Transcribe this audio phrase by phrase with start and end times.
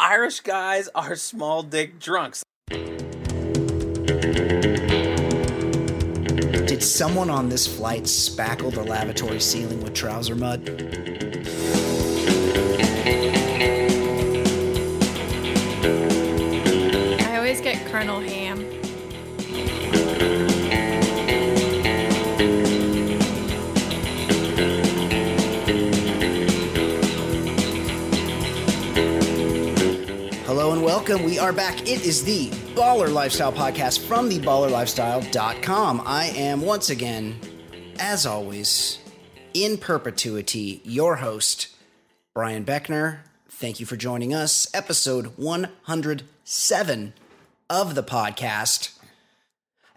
[0.00, 2.42] Irish guys are small dick drunks.
[6.66, 10.68] Did someone on this flight spackle the lavatory ceiling with trouser mud?
[17.20, 18.64] I always get Colonel Ham.
[31.08, 31.26] Welcome.
[31.26, 31.82] We are back.
[31.82, 36.02] It is the Baller Lifestyle Podcast from the theballerlifestyle.com.
[36.04, 37.38] I am once again,
[38.00, 38.98] as always,
[39.54, 41.68] in perpetuity, your host,
[42.34, 43.18] Brian Beckner.
[43.48, 44.66] Thank you for joining us.
[44.74, 47.12] Episode 107
[47.70, 48.98] of the podcast.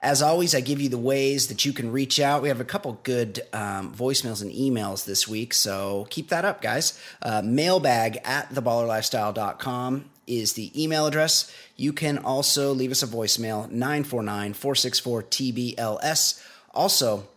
[0.01, 2.43] As always, I give you the ways that you can reach out.
[2.43, 6.61] We have a couple good um, voicemails and emails this week, so keep that up,
[6.61, 7.01] guys.
[7.23, 11.51] Uh, mailbag at theballerlifestyle.com is the email address.
[11.75, 16.43] You can also leave us a voicemail, 949 464 TBLS.
[16.73, 17.27] Also,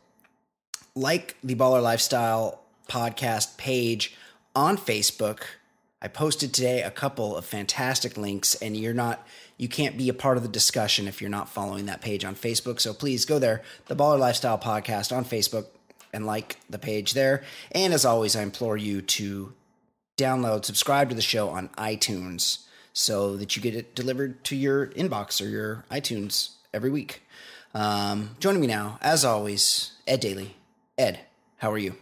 [0.95, 4.15] like the Baller Lifestyle podcast page
[4.55, 5.41] on Facebook.
[6.03, 9.27] I posted today a couple of fantastic links, and you're not,
[9.57, 12.35] you can't be a part of the discussion if you're not following that page on
[12.35, 12.81] Facebook.
[12.81, 15.67] So please go there, the Baller Lifestyle podcast on Facebook,
[16.13, 17.43] and like the page there.
[17.71, 19.55] And as always, I implore you to
[20.19, 24.89] download, subscribe to the show on iTunes so that you get it delivered to your
[24.89, 27.23] inbox or your iTunes every week.
[27.75, 30.57] Um, joining me now, as always, Ed Daly.
[30.99, 31.21] Ed,
[31.59, 31.95] how are you?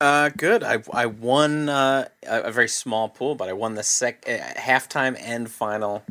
[0.00, 0.62] Uh, good.
[0.64, 5.16] I I won uh, a, very small pool, but I won the sec uh, halftime
[5.20, 6.02] and final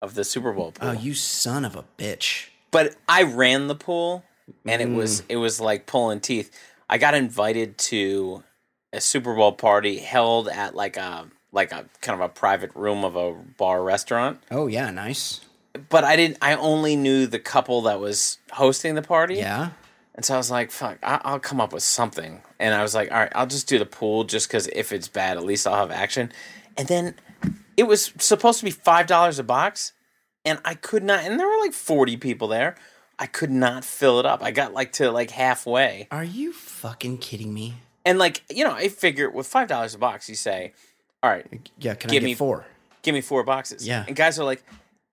[0.00, 0.90] of the Super Bowl pool.
[0.90, 2.46] Oh, you son of a bitch.
[2.70, 4.24] but I ran the pool,
[4.64, 4.94] and it Mm.
[4.94, 6.50] was it was like pulling teeth.
[6.88, 8.44] I got invited to
[8.92, 13.04] a Super Bowl party held at like a like a kind of a private room
[13.04, 14.40] of a bar restaurant.
[14.50, 15.40] Oh, yeah, nice.
[15.88, 16.38] But I didn't.
[16.42, 19.36] I only knew the couple that was hosting the party.
[19.36, 19.70] Yeah.
[20.14, 22.42] And so I was like, fuck, I- I'll come up with something.
[22.58, 25.08] And I was like, all right, I'll just do the pool just because if it's
[25.08, 26.32] bad, at least I'll have action.
[26.76, 27.14] And then
[27.76, 29.92] it was supposed to be $5 a box.
[30.44, 32.74] And I could not, and there were like 40 people there.
[33.18, 34.42] I could not fill it up.
[34.42, 36.08] I got like to like halfway.
[36.10, 37.74] Are you fucking kidding me?
[38.04, 40.72] And like, you know, I figure with $5 a box, you say,
[41.22, 41.46] all right,
[41.78, 42.64] Yeah, can Give I get me- four?
[43.02, 43.86] give me four boxes.
[43.86, 44.04] Yeah.
[44.06, 44.62] And guys are like,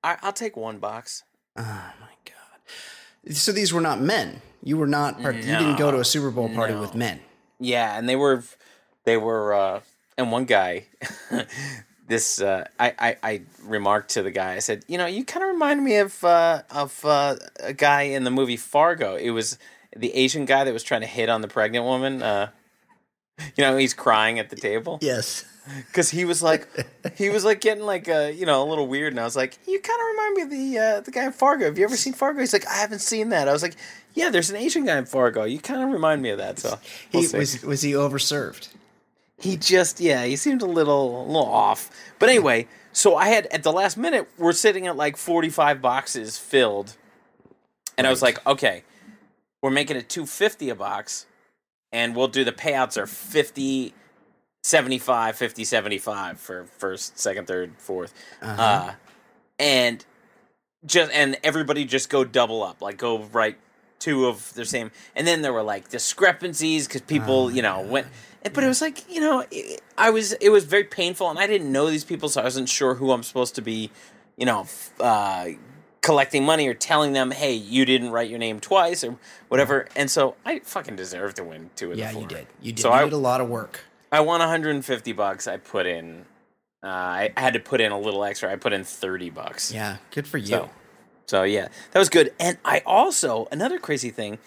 [0.03, 1.23] I- I'll take one box.
[1.57, 3.35] Oh my god.
[3.35, 4.41] So these were not men.
[4.63, 5.21] You were not.
[5.21, 7.19] Part- You didn't go to a Super Bowl party with men.
[7.59, 8.43] Yeah, and they were,
[9.03, 9.79] they were, uh,
[10.17, 10.85] and one guy,
[12.07, 15.43] this, uh, I, I, I remarked to the guy, I said, you know, you kind
[15.43, 19.15] of remind me of, uh, of uh, a guy in the movie Fargo.
[19.15, 19.57] It was
[19.95, 22.21] the Asian guy that was trying to hit on the pregnant woman.
[23.55, 25.45] You know, he's crying at the table Yes.
[25.87, 26.67] because he was like,
[27.15, 29.57] he was like getting like a, you know, a little weird, and I was like,
[29.67, 31.65] you kind of remind me of the, uh, the guy in Fargo.
[31.65, 32.39] Have you ever seen Fargo?
[32.39, 33.47] He's like, I haven't seen that.
[33.47, 33.75] I was like,
[34.13, 35.43] yeah, there's an Asian guy in Fargo.
[35.43, 36.59] You kind of remind me of that.
[36.59, 36.79] So
[37.13, 37.37] we'll He, see.
[37.37, 38.69] was was he overserved?
[39.37, 41.89] He just yeah, he seemed a little a little off.
[42.17, 46.37] But anyway, so I had at the last minute we're sitting at like 45 boxes
[46.37, 46.97] filled.
[47.97, 48.83] And I was like, okay,
[49.61, 51.25] we're making it 250 a box
[51.91, 53.93] and we'll do the payouts are 50
[54.63, 58.13] 75, 50, 75 for first, second, third, fourth.
[58.41, 58.61] Uh-huh.
[58.61, 58.93] Uh,
[59.57, 60.05] and
[60.85, 63.57] just and everybody just go double up, like go write
[63.99, 64.91] two of the same.
[65.15, 68.07] And then there were like discrepancies because people, Oh, you know, went.
[68.53, 71.47] But it was like you know, it, I was it was very painful, and I
[71.47, 73.91] didn't know these people, so I wasn't sure who I'm supposed to be,
[74.37, 75.47] you know, f- uh,
[76.01, 79.15] collecting money or telling them, hey, you didn't write your name twice or
[79.49, 79.87] whatever.
[79.95, 82.21] And so I fucking deserved to win two of yeah, the four.
[82.23, 82.47] you did.
[82.61, 82.81] You did.
[82.81, 83.81] So you I- did a lot of work.
[84.11, 85.47] I won 150 bucks.
[85.47, 86.25] I put in.
[86.81, 88.51] Uh, I had to put in a little extra.
[88.51, 89.71] I put in 30 bucks.
[89.71, 90.47] Yeah, good for you.
[90.47, 90.69] So,
[91.27, 92.33] so yeah, that was good.
[92.39, 94.39] And I also another crazy thing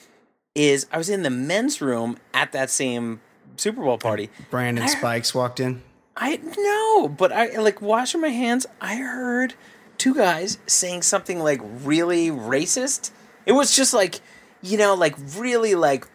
[0.54, 3.20] is I was in the men's room at that same
[3.56, 4.30] Super Bowl party.
[4.50, 5.82] Brandon I- Spikes walked in.
[6.16, 8.66] I know, but I like washing my hands.
[8.80, 9.54] I heard
[10.02, 13.12] two guys saying something like really racist.
[13.46, 14.20] It was just like,
[14.60, 16.06] you know, like really like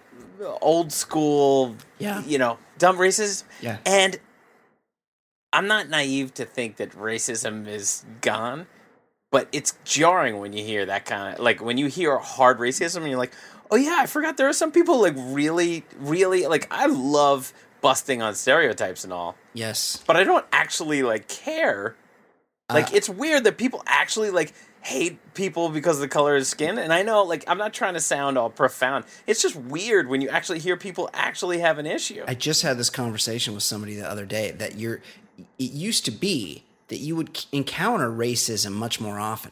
[0.61, 2.21] old school, Yeah.
[2.25, 3.43] you know, dumb racist.
[3.61, 3.77] Yeah.
[3.85, 4.19] And
[5.53, 8.67] I'm not naive to think that racism is gone,
[9.31, 12.97] but it's jarring when you hear that kind of like when you hear hard racism
[12.97, 13.33] and you're like,
[13.71, 18.21] "Oh yeah, I forgot there are some people like really really like I love busting
[18.21, 20.03] on stereotypes and all." Yes.
[20.05, 21.95] but I don't actually like care.
[22.69, 26.45] Like Uh, it's weird that people actually like hate people because of the color of
[26.45, 26.77] skin.
[26.77, 29.05] And I know like I'm not trying to sound all profound.
[29.25, 32.23] It's just weird when you actually hear people actually have an issue.
[32.27, 35.01] I just had this conversation with somebody the other day that you're.
[35.57, 39.51] It used to be that you would encounter racism much more often,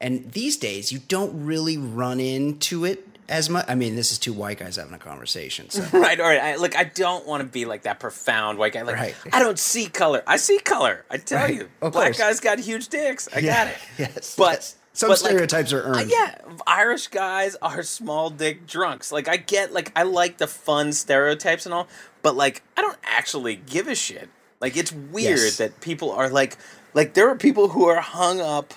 [0.00, 3.64] and these days you don't really run into it as much.
[3.68, 6.40] I mean, this is two white guys having a conversation, so right, all right.
[6.40, 8.82] I, look, I don't want to be like that profound white guy.
[8.82, 9.14] Like Right.
[9.32, 10.22] I don't see color.
[10.26, 11.04] I see color.
[11.10, 11.54] I tell Right.
[11.54, 12.18] you, Of black course.
[12.18, 13.28] guys got huge dicks.
[13.34, 13.64] I Yeah.
[13.64, 13.78] got it.
[13.98, 14.76] Yes, but yes.
[14.94, 16.10] Some but, like, stereotypes are Uh, earned.
[16.10, 16.34] yeah,
[16.66, 19.10] Irish guys are small dick drunks.
[19.10, 21.88] Like I get, like I like the fun stereotypes and all,
[22.20, 24.28] but like I don't actually give a shit.
[24.60, 25.56] Like it's weird Yes.
[25.56, 26.58] that people are like,
[26.92, 28.74] like there are people who are hung up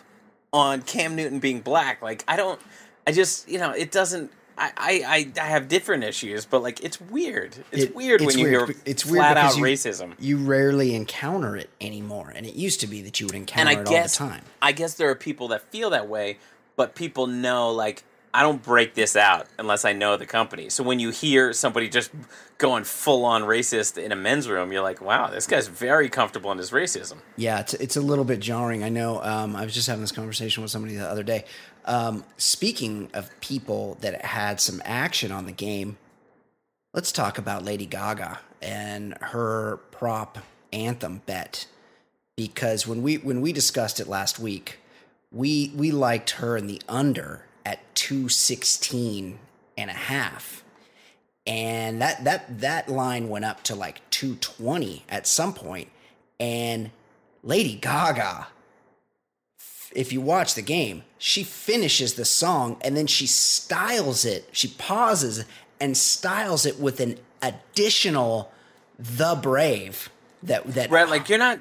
[0.54, 2.02] on Cam Newton being black.
[2.02, 2.62] Like I don't,
[3.06, 4.31] I just you know it doesn't.
[4.57, 7.56] I I I, have different issues, but like it's weird.
[7.72, 8.69] It's It- weird it's when you weird.
[8.69, 10.13] hear It's weird flat out you- racism.
[10.19, 13.80] You rarely encounter it anymore, and it used to be that you would encounter and
[13.80, 14.44] I it guess all the time.
[14.62, 16.38] I guess there are people that feel that way,
[16.75, 18.04] but people know like
[18.34, 20.69] I don't break this out unless I know the company.
[20.69, 22.12] So when you hear somebody just
[22.57, 26.52] going full on racist in a men's room, you're like, wow, this guy's very comfortable
[26.52, 27.19] in his racism.
[27.38, 28.84] Yeah, it's it's a little bit jarring.
[28.84, 29.22] I know.
[29.24, 31.46] Um, I was just having this conversation with somebody the other day.
[31.85, 35.97] Um, speaking of people that had some action on the game,
[36.93, 40.39] let's talk about Lady Gaga and her prop
[40.73, 41.67] anthem bet.
[42.35, 44.79] Because when we when we discussed it last week,
[45.31, 49.39] we we liked her in the under at 216
[49.77, 50.65] and a half
[51.47, 55.89] and that that that line went up to like 220 at some point
[56.39, 56.89] and
[57.43, 58.47] lady gaga
[59.95, 64.68] if you watch the game she finishes the song and then she styles it she
[64.68, 65.45] pauses
[65.80, 68.51] and styles it with an additional
[69.00, 70.09] the brave
[70.44, 71.59] that that Right, like you're not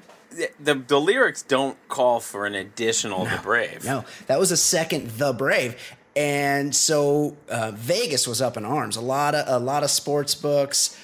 [0.60, 3.84] the the lyrics don't call for an additional the brave.
[3.84, 5.76] No, that was a second The Brave,
[6.16, 8.96] and so uh, Vegas was up in arms.
[8.96, 10.98] A lot of a lot of sports books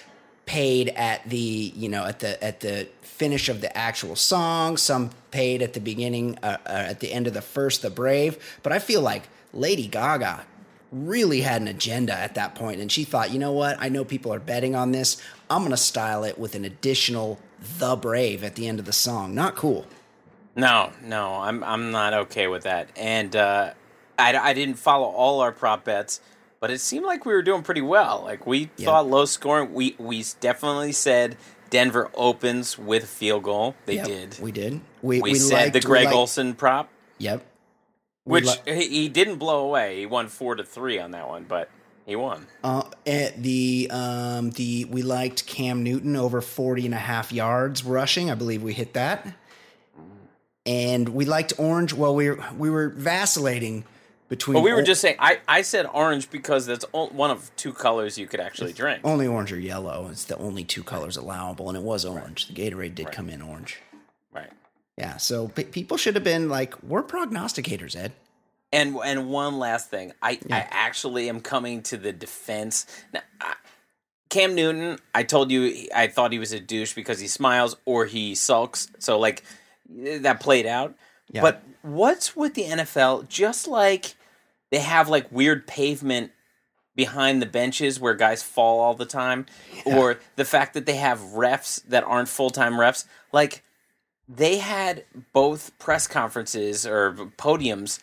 [0.47, 1.39] paid at the
[1.77, 2.89] you know at the at the
[3.21, 4.79] finish of the actual song.
[4.79, 8.59] Some paid at the beginning, uh, uh, at the end of the first The Brave.
[8.63, 10.47] But I feel like Lady Gaga
[10.91, 13.77] really had an agenda at that point, and she thought, you know what?
[13.79, 15.21] I know people are betting on this.
[15.51, 17.39] I'm gonna style it with an additional
[17.79, 19.35] The Brave at the end of the song.
[19.35, 19.85] Not cool.
[20.57, 22.89] No, no, I'm I'm not okay with that.
[22.97, 23.73] And uh,
[24.19, 26.21] I, I didn't follow all our prop bets,
[26.59, 28.23] but it seemed like we were doing pretty well.
[28.25, 28.87] Like we Yeah.
[28.87, 29.75] thought low scoring.
[29.75, 31.37] We we definitely said
[31.71, 33.75] Denver opens with field goal.
[33.87, 34.39] They Yep, did.
[34.41, 34.81] We did.
[35.03, 37.47] We, We, we said liked, the Greg liked- Olsen prop, Yep.
[38.27, 39.99] We which li- he, he didn't blow away.
[40.01, 41.71] He won four to three on that one, but
[42.07, 42.47] he won.
[42.63, 47.83] uh, at the um the we liked Cam Newton over 40 and a half yards
[47.85, 48.31] rushing.
[48.31, 49.27] I believe we hit that.
[50.67, 51.95] And we liked Orange.
[51.95, 53.85] Well, we were, we were vacillating
[54.31, 55.17] between But we were o- just saying.
[55.19, 59.03] I, I said orange because that's o- one of two colors you could actually drink.
[59.05, 60.09] only orange or yellow.
[60.11, 62.49] It's the only two colors allowable and it was orange.
[62.49, 63.79] The Gatorade did come in orange.
[64.33, 64.51] Right.
[64.97, 68.13] Yeah, so pe- people should have been like we're prognosticators, Ed.
[68.73, 72.87] And and one last thing, I I actually am coming to the defense.
[73.13, 73.55] Now, I,
[74.29, 78.07] Cam Newton, I told you I thought he was a douche because he smiles or
[78.07, 78.89] he sulks.
[79.01, 79.43] So like
[79.89, 80.95] that played out.
[81.33, 81.43] Yeah.
[81.43, 83.29] But what's with the NFL?
[83.29, 84.15] Just like
[84.71, 86.33] they have like weird pavement
[86.97, 89.47] behind the benches where guys fall all the time,
[89.85, 93.05] or the fact that they have refs that aren't full time refs.
[93.33, 93.63] Like
[94.29, 98.01] they had both press conferences or podiums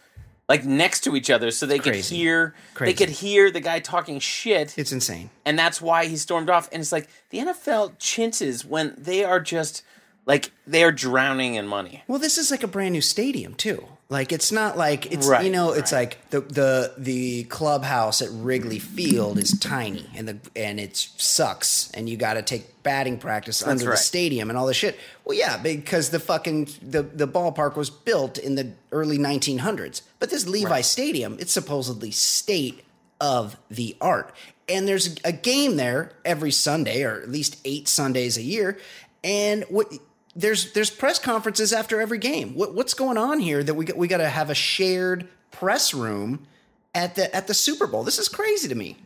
[0.50, 2.91] like next to each other so they could hear Crazy.
[2.93, 5.29] they could hear the guy talking shit It's insane.
[5.45, 6.69] and that's why he stormed off.
[6.71, 9.83] And it's like the NFL chinces when they are just
[10.25, 12.03] like they are drowning in money.
[12.07, 13.86] Well, this is like a brand new stadium too.
[14.09, 15.99] Like it's not like it's Right, you know it's right.
[15.99, 21.91] like the the the clubhouse at Wrigley Field is tiny and the and it sucks
[21.91, 24.97] and you got to take batting practice under the stadium and all this shit.
[25.25, 30.03] Well, yeah, because the fucking the the ballpark was built in the early 1900s.
[30.19, 32.85] But this Levi Stadium, it's supposedly state
[33.19, 34.33] of the art.
[34.69, 38.77] And there's a game there every Sunday or at least 8 Sundays a year
[39.23, 39.91] and what
[40.38, 42.53] there's there's press conferences after every game.
[42.53, 45.94] What, what's going on here that we got, we got to have a shared press
[45.94, 46.46] room
[46.94, 48.03] at the at the Super Bowl?
[48.03, 48.98] This is crazy to me.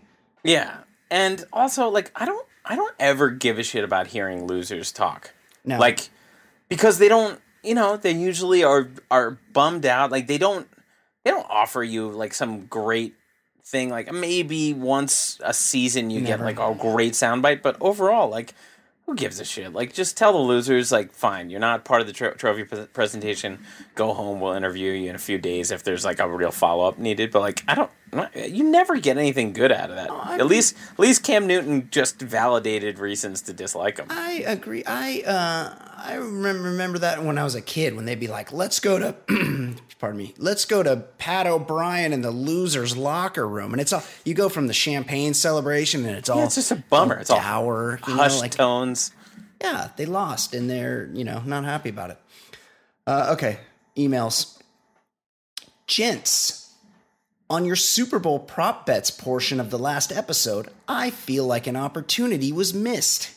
[0.43, 0.79] Yeah.
[1.09, 5.33] And also like I don't I don't ever give a shit about hearing losers talk.
[5.63, 5.79] No.
[5.79, 6.09] Like
[6.67, 10.11] because they don't you know, they usually are are bummed out.
[10.11, 10.67] Like they don't
[11.23, 13.15] they don't offer you like some great
[13.63, 18.53] thing like maybe once a season you get like a great soundbite, but overall like
[19.11, 19.73] who gives a shit?
[19.73, 22.85] Like, just tell the losers, like, fine, you're not part of the tro- trophy pre-
[22.87, 23.59] presentation.
[23.93, 24.39] Go home.
[24.39, 27.29] We'll interview you in a few days if there's like a real follow up needed.
[27.29, 27.91] But like, I don't,
[28.35, 30.39] you never get anything good out of that.
[30.39, 34.07] at least, at least Cam Newton just validated reasons to dislike him.
[34.09, 34.83] I agree.
[34.85, 38.51] I uh, I remember remember that when I was a kid when they'd be like,
[38.51, 39.15] "Let's go to."
[39.99, 40.33] Pardon me.
[40.37, 44.49] Let's go to Pat O'Brien in the losers' locker room, and it's all you go
[44.49, 47.19] from the champagne celebration, and it's all it's just a bummer.
[47.19, 49.11] It's all dour, you know, like tones.
[49.61, 52.17] yeah, they lost and they're, you know, not happy about it.
[53.05, 53.59] Uh, okay,
[53.95, 54.57] emails.
[55.85, 56.73] Gents,
[57.49, 61.75] on your Super Bowl prop bets portion of the last episode, I feel like an
[61.75, 63.31] opportunity was missed.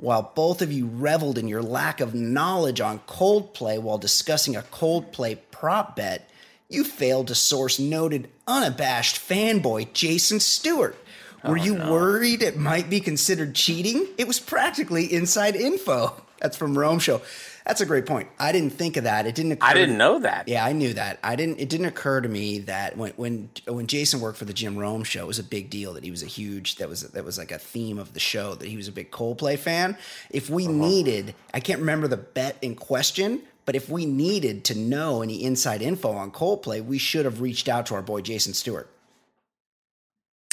[0.00, 4.62] While both of you reveled in your lack of knowledge on Coldplay while discussing a
[4.62, 6.30] Coldplay prop bet,
[6.70, 10.96] you failed to source noted unabashed fanboy Jason Stewart.
[11.44, 14.06] Were oh, you worried it might be considered cheating?
[14.16, 16.14] It was practically inside info.
[16.40, 17.20] That's from Rome Show.
[17.70, 18.28] That's a great point.
[18.36, 19.28] I didn't think of that.
[19.28, 20.48] It didn't occur I didn't know that.
[20.48, 21.20] yeah, I knew that.
[21.22, 21.60] I didn't.
[21.60, 25.04] It didn't occur to me that when when when Jason worked for the Jim Rome
[25.04, 26.76] show, it was a big deal that he was a huge.
[26.76, 29.12] That was that was like a theme of the show that he was a big
[29.12, 29.96] Coldplay fan.
[30.30, 30.74] If we uh-huh.
[30.74, 35.44] needed, I can't remember the bet in question, but if we needed to know any
[35.44, 38.90] inside info on Coldplay, we should have reached out to our boy Jason Stewart.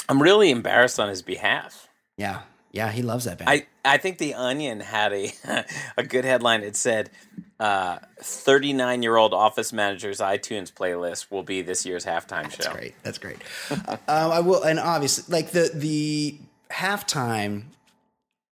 [0.08, 1.88] I'm really embarrassed on his behalf.
[2.16, 3.50] Yeah, yeah, he loves that band.
[3.50, 5.32] I, I think the Onion had a
[5.96, 6.62] a good headline.
[6.62, 7.10] It said,
[7.58, 12.76] "39 year old office manager's iTunes playlist will be this year's halftime That's show." That's
[12.76, 12.94] great.
[13.02, 13.38] That's great.
[13.70, 16.38] um, I will, and obviously, like the the
[16.70, 17.64] halftime,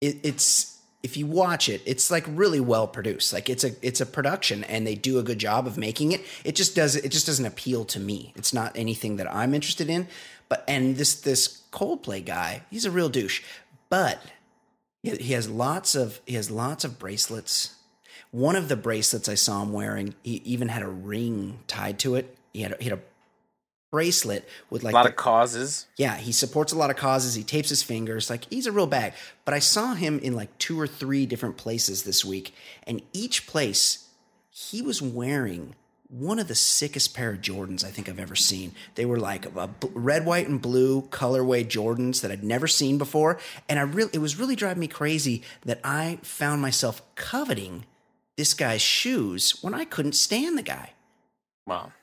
[0.01, 3.31] it, it's if you watch it, it's like really well produced.
[3.31, 6.21] Like it's a it's a production, and they do a good job of making it.
[6.43, 8.33] It just does it just doesn't appeal to me.
[8.35, 10.07] It's not anything that I'm interested in.
[10.49, 13.41] But and this this Coldplay guy, he's a real douche.
[13.91, 14.23] But
[15.03, 17.75] he has lots of he has lots of bracelets.
[18.31, 22.15] One of the bracelets I saw him wearing, he even had a ring tied to
[22.15, 22.35] it.
[22.53, 23.01] He had a, he had a
[23.91, 25.87] bracelet with like A lot the- of causes.
[25.97, 27.35] yeah, he supports a lot of causes.
[27.35, 28.29] He tapes his fingers.
[28.29, 29.11] Like he's a real bag.
[29.43, 32.53] But I saw him in like two or three different places this week,
[32.87, 34.07] and each place
[34.49, 35.75] he was wearing
[36.11, 38.73] one of the sickest pair of Jordans I think I've ever seen.
[38.95, 42.97] They were like a b- red, white, and blue colorway Jordans that I'd never seen
[42.97, 43.39] before,
[43.69, 47.85] and I really it was really driving me crazy that I found myself coveting
[48.37, 50.91] this guy's shoes when I couldn't stand the guy.
[51.65, 51.93] Well,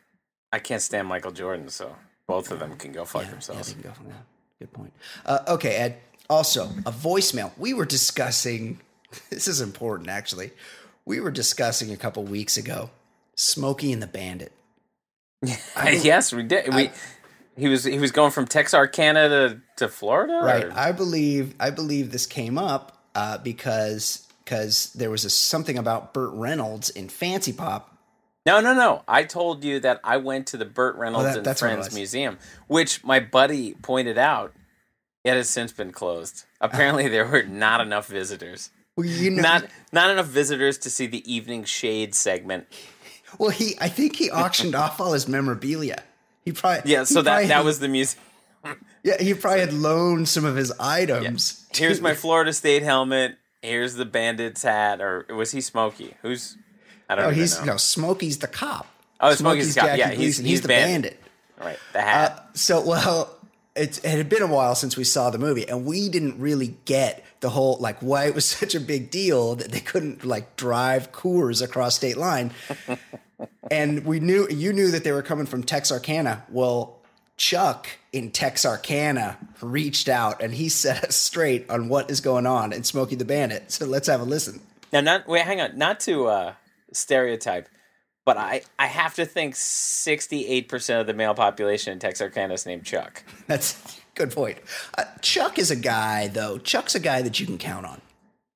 [0.52, 1.94] I can't stand Michael Jordan, so
[2.26, 3.70] both of them can go fuck Yeah, themselves.
[3.70, 4.24] Yeah, they can go that.
[4.58, 4.92] Good point.
[5.26, 5.98] Uh, okay, Ed.
[6.30, 7.52] Also, a voicemail.
[7.58, 8.80] We were discussing.
[9.30, 10.50] This is important, actually.
[11.06, 12.90] We were discussing a couple weeks ago.
[13.38, 14.52] Smokey and the Bandit.
[15.42, 16.74] yes, we did.
[16.74, 16.90] We
[17.56, 20.40] he was he was going from Texarkana to to Florida.
[20.42, 20.64] Right.
[20.64, 21.54] or- I believe.
[21.60, 26.90] I believe this came up uh, because because there was a, something about Burt Reynolds
[26.90, 27.94] in Fancy Pop.
[28.44, 29.02] No, no, no.
[29.06, 31.70] I told you that I went to the Burt Reynolds Oh, that- and that's what
[31.70, 31.94] it Friends.
[31.94, 34.52] Museum, which my buddy pointed out.
[35.24, 36.44] It has since been closed.
[36.60, 38.70] Apparently, there were not enough visitors.
[38.96, 42.66] Well, you know, Not not enough visitors to see the evening shade segment.
[43.38, 43.76] Well, he.
[43.80, 46.02] I think he auctioned off all his memorabilia.
[46.44, 46.90] He probably.
[46.90, 48.18] Yeah, so that that had- was the music.
[49.04, 51.66] Yeah, he probably had loaned some of his items.
[51.74, 53.36] Here's to- my Florida State helmet.
[53.62, 55.00] Here's the bandit's hat.
[55.00, 56.14] Or was he Smokey?
[56.22, 56.56] Who's
[57.08, 57.64] I don't Oh, he's know.
[57.66, 58.86] no Smokey's the cop.
[59.20, 59.88] Oh, Smokey's the cop.
[59.90, 60.44] Jackie Yeah, he's- Gleason.
[60.44, 61.20] he's the bandit.
[61.20, 61.64] bandit.
[61.64, 62.32] Right, the hat.
[62.32, 63.36] Uh, so well,
[63.74, 66.76] it's, it had been a while since we saw the movie, and we didn't really
[66.84, 70.56] get the whole like why it was such a big deal that they couldn't like
[70.56, 72.52] drive Coors across state line.
[73.70, 76.44] and we knew you knew that they were coming from Texarkana.
[76.48, 76.98] Well,
[77.36, 82.72] Chuck in Texarkana reached out and he set us straight on what is going on
[82.72, 83.70] in Smokey the Bandit.
[83.72, 84.60] So let's have a listen.
[84.92, 86.54] Now, not wait, hang on, not to uh,
[86.92, 87.68] stereotype,
[88.24, 92.54] but I I have to think sixty eight percent of the male population in Texarkana
[92.54, 93.22] is named Chuck.
[93.46, 94.58] That's good point.
[94.96, 96.58] Uh, Chuck is a guy though.
[96.58, 98.00] Chuck's a guy that you can count on.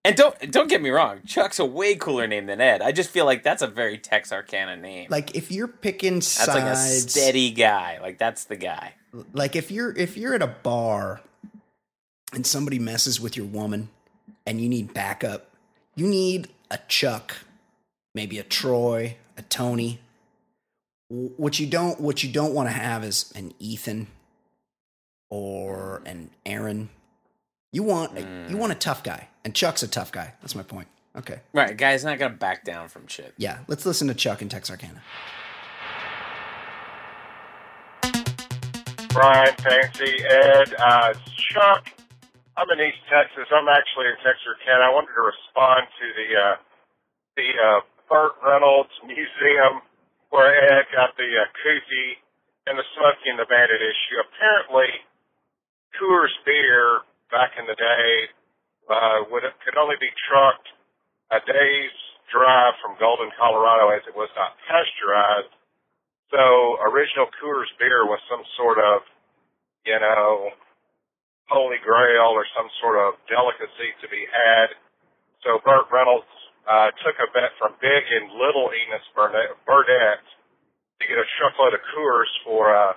[0.04, 2.82] And don't don't get me wrong, Chuck's a way cooler name than Ed.
[2.82, 5.06] I just feel like that's a very Texarkana name.
[5.10, 8.00] Like if you're picking sides, that's like a steady guy.
[8.02, 8.94] Like that's the guy.
[9.32, 11.20] like if you're if you're at a bar
[12.32, 13.90] and somebody messes with your woman
[14.44, 15.50] and you need backup,
[15.94, 17.36] you need a Chuck,
[18.12, 20.00] maybe a Troy, a Tony.
[21.08, 24.08] What you don't what you don't want to have is an Ethan
[25.32, 26.90] or an Aaron.
[27.72, 28.20] You want a,
[28.50, 30.34] you want a tough guy, and Chuck's a tough guy.
[30.42, 30.88] That's my point.
[31.16, 33.32] Okay, Right, guy's not gonna back down from shit.
[33.38, 33.60] yeah.
[33.66, 35.00] Let's listen to Chuck in Texarkana.
[39.12, 41.12] Brian, Fancy, Ed, uh,
[41.52, 41.84] Chuck.
[42.56, 43.48] I'm in East Texas.
[43.52, 44.84] I'm actually in Texarkana.
[44.84, 46.56] I wanted to respond to the uh,
[47.40, 49.80] the uh, Burt Reynolds Museum
[50.28, 52.20] where Ed got the uh, koozie
[52.68, 54.16] and the Smokey and the Bandit issue.
[54.28, 54.92] Apparently,
[55.96, 58.08] Coors beer back in the day
[58.88, 60.68] uh, would could only be trucked
[61.32, 61.96] a day's
[62.28, 65.52] drive from Golden, Colorado, as it was not pasteurized.
[66.32, 69.04] So original Coors beer was some sort of,
[69.84, 70.52] you know,
[71.52, 74.72] holy grail or some sort of delicacy to be had.
[75.44, 76.32] So Burt Reynolds
[76.64, 80.24] uh, took a bet from Big and Little Enos Burdette,
[81.00, 82.94] to get a truckload of Coors for uh,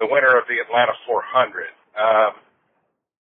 [0.00, 1.72] the winner of the Atlanta 400.
[1.98, 2.32] Um,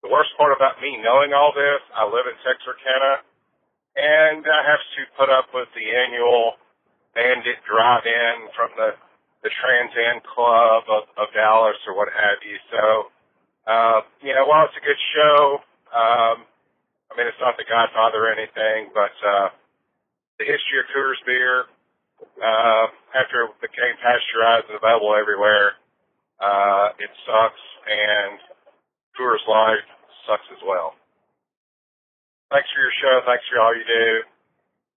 [0.03, 3.23] the worst part about me knowing all this, I live in Texarkana,
[3.95, 6.59] and I have to put up with the annual
[7.15, 8.99] Bandit drive-in from the
[9.45, 12.57] the Trans Am Club of, of Dallas or what have you.
[12.73, 13.13] So,
[13.69, 15.61] uh, you know, while it's a good show,
[15.93, 16.49] um,
[17.13, 19.53] I mean, it's not the Godfather or anything, but uh,
[20.41, 21.69] the history of Coors beer,
[22.41, 25.77] uh, after it became pasteurized and available everywhere,
[26.41, 28.41] uh, it sucks, and
[29.19, 29.79] Coors Light
[30.27, 30.95] sucks as well.
[32.51, 33.21] Thanks for your show.
[33.27, 34.21] Thanks for all you do.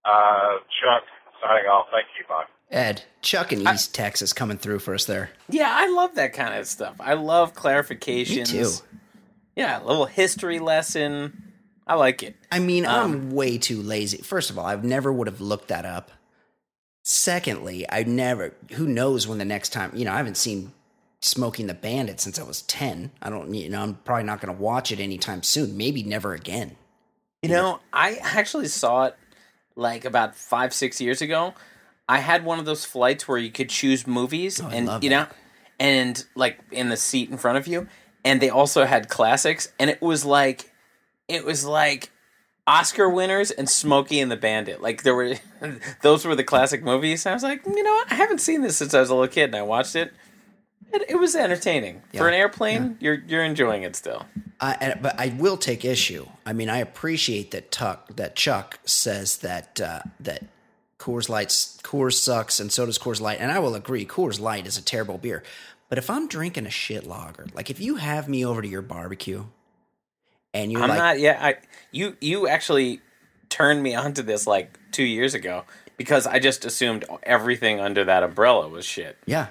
[0.04, 1.02] Uh, Chuck,
[1.42, 1.86] signing off.
[1.90, 2.24] Thank you.
[2.28, 2.44] Bye.
[2.70, 5.30] Ed, Chuck in East Texas coming through for us there.
[5.48, 6.96] Yeah, I love that kind of stuff.
[7.00, 8.52] I love clarifications.
[8.52, 8.70] Me too.
[9.56, 11.52] Yeah, a little history lesson.
[11.86, 12.36] I like it.
[12.52, 14.18] I mean, Um, I'm way too lazy.
[14.18, 16.10] First of all, I've never would have looked that up.
[17.02, 20.72] Secondly, I never, who knows when the next time, you know, I haven't seen
[21.20, 23.10] Smokey and the Bandit since I was 10.
[23.20, 25.76] I don't, you know, I'm probably not going to watch it anytime soon.
[25.76, 26.76] Maybe never again.
[27.42, 29.16] You know, I actually saw it
[29.76, 31.54] like about five, six years ago.
[32.08, 35.26] I had one of those flights where you could choose movies, Oh, and you know,
[35.78, 37.86] and like in the seat in front of you,
[38.24, 40.72] and they also had classics, and it was like,
[41.28, 42.10] it was like
[42.66, 44.80] Oscar winners and Smokey and the Bandit.
[44.80, 45.34] Like there were,
[46.02, 47.24] those were the classic movies.
[47.24, 48.10] And I was like, you know, what?
[48.10, 50.12] I haven't seen this since I was a little kid, and I watched it.
[50.92, 52.96] It, it was entertaining Yeah, for an airplane.
[53.00, 54.24] You're you're enjoying it still.
[54.60, 56.26] I, and, but I will take issue.
[56.44, 60.44] I mean, I appreciate that Tuck, that Chuck says that uh, that
[60.98, 63.38] Coors Light's Coors sucks, and so does Coors Light.
[63.40, 65.42] And I will agree, Coors Light is a terrible beer.
[65.88, 68.82] But if I'm drinking a shit lager, like if you have me over to your
[68.82, 69.44] barbecue,
[70.52, 71.20] and you're I'm like, not.
[71.20, 71.56] Yeah, I
[71.92, 73.00] you you actually
[73.48, 75.64] turned me onto this like two years ago
[75.98, 79.18] because I just assumed everything under that umbrella was shit.
[79.26, 79.48] Yeah.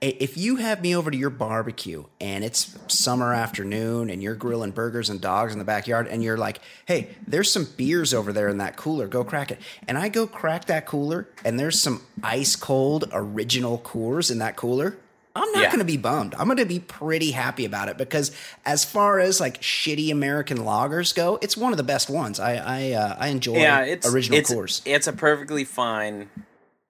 [0.00, 4.70] If you have me over to your barbecue and it's summer afternoon and you're grilling
[4.70, 8.48] burgers and dogs in the backyard and you're like, hey, there's some beers over there
[8.48, 9.58] in that cooler, go crack it.
[9.88, 14.54] And I go crack that cooler and there's some ice cold original Coors in that
[14.54, 14.96] cooler.
[15.38, 15.66] I'm not Yeah.
[15.68, 16.34] going to be bummed.
[16.38, 18.32] I'm going to be pretty happy about it because
[18.66, 22.38] as far as like shitty American loggers go, it's one of the best ones.
[22.40, 24.82] I I, uh, I enjoy Yeah, it's original it's, Coors.
[24.84, 26.28] It's a perfectly fine,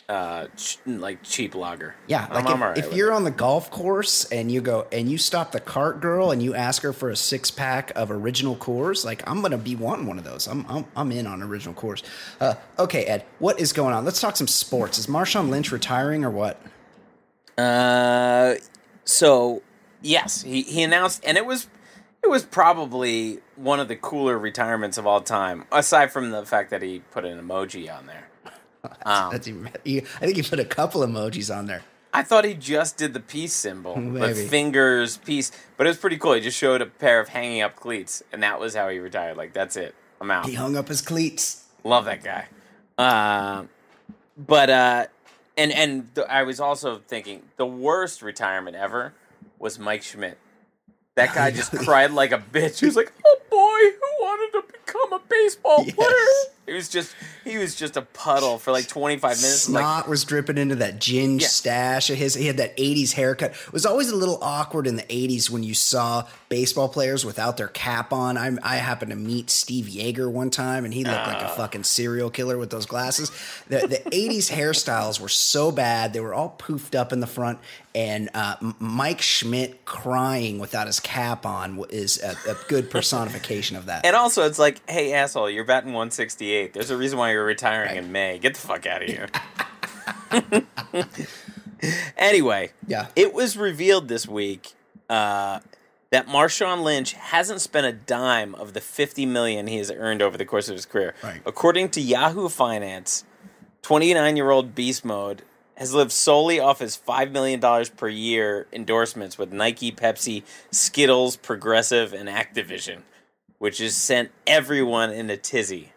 [0.09, 1.95] uh, ch- like cheap lager.
[2.07, 3.15] Yeah, I'm, like if, if you're it.
[3.17, 6.55] on the golf course and you go and you stop the cart girl and you
[6.55, 10.17] ask her for a six pack of original Coors, like I'm gonna be wanting one
[10.19, 10.47] of those.
[10.47, 12.03] I'm I'm, I'm in on original Coors.
[12.41, 14.07] Uh, okay, Ed, what is going on?
[14.07, 14.97] Let's talk some sports.
[14.99, 16.59] Is Marshawn Lynch retiring or what?
[17.59, 18.55] Uh,
[19.05, 19.63] so
[20.01, 21.69] yes, he, he announced, and it was
[22.23, 26.71] it was probably one of the cooler retirements of all time, aside from the fact
[26.71, 28.29] that he put an emoji on there.
[29.05, 31.83] Um, That's even, you, I think he put a couple emojis on there.
[32.13, 35.99] I I thought he just did the peace symbol, the fingers peace, but it was
[35.99, 36.35] pretty cool.
[36.35, 39.37] He just showed a pair of hanging up cleats, and that was how he retired.
[39.37, 39.95] Like that's it.
[40.21, 40.47] I'm out.
[40.47, 41.65] He hung up his cleats.
[41.85, 42.47] Love that guy.
[42.97, 43.65] Uh,
[44.37, 45.07] but uh,
[45.59, 49.13] and and th- I was also thinking the worst retirement ever
[49.59, 50.39] was Mike Schmidt.
[51.17, 52.81] That guy just cried like a bitch.
[52.81, 56.51] He was like, "Oh boy, who wanted to become a baseball Yes.
[56.69, 59.63] Player?" He was just he was just a puddle for like 25 minutes.
[59.63, 61.49] Snot Like, was dripping into that ginge Yeah.
[61.49, 62.35] stash of his.
[62.35, 63.53] He had that 80s haircut.
[63.53, 67.57] It was always a little awkward in the 80s when you saw baseball players without
[67.57, 68.37] their cap on.
[68.37, 71.53] I, I happened to meet Steve Yeager one time, and he looked like Ah.
[71.53, 73.31] a fucking serial killer with those glasses.
[73.69, 76.13] The, the 80s hairstyles were so bad.
[76.13, 77.59] They were all poofed up in the front,
[77.95, 83.87] and uh, Mike Schmidt crying without his cap on is a, a good personification of
[83.87, 84.05] that.
[84.07, 86.58] and also, it's like, hey, asshole, you're batting 168.
[86.67, 88.39] There's a reason why you're retiring in May.
[88.39, 89.29] Get the fuck out of here.
[92.17, 93.07] anyway, Yeah.
[93.17, 94.73] it was revealed this week
[95.09, 95.61] uh,
[96.11, 100.37] that Marshawn Lynch hasn't spent a dime of the 50 million he has earned over
[100.37, 101.15] the course of his career.
[101.23, 101.41] Right.
[101.47, 103.25] According to Yahoo Finance,
[103.83, 105.43] 29-year-old Beast Mode
[105.77, 107.61] has lived solely off his $5 million
[107.97, 110.43] per year endorsements with Nike, Pepsi,
[110.73, 113.03] Skittles, Progressive, and Activision,
[113.59, 115.93] which has sent everyone in a tizzy.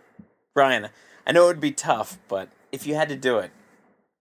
[0.54, 0.90] Brian,
[1.26, 3.52] I know it would be tough, but if you had to do it,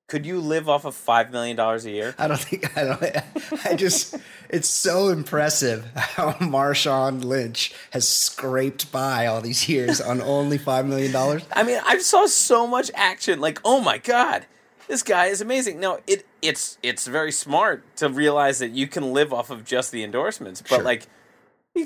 [0.08, 2.14] could you live off of $5 million a year?
[2.18, 3.64] I don't think I don't.
[3.64, 4.16] I just
[4.48, 10.86] it's so impressive how Marshawn Lynch has scraped by all these years on only five
[10.86, 11.44] million dollars.
[11.52, 13.40] I mean, I saw so much action.
[13.40, 14.46] Like, oh my god,
[14.88, 15.78] this guy is amazing.
[15.78, 19.92] No, it it's it's very smart to realize that you can live off of just
[19.92, 20.60] the endorsements.
[20.60, 20.82] But Sure.
[20.82, 21.06] like,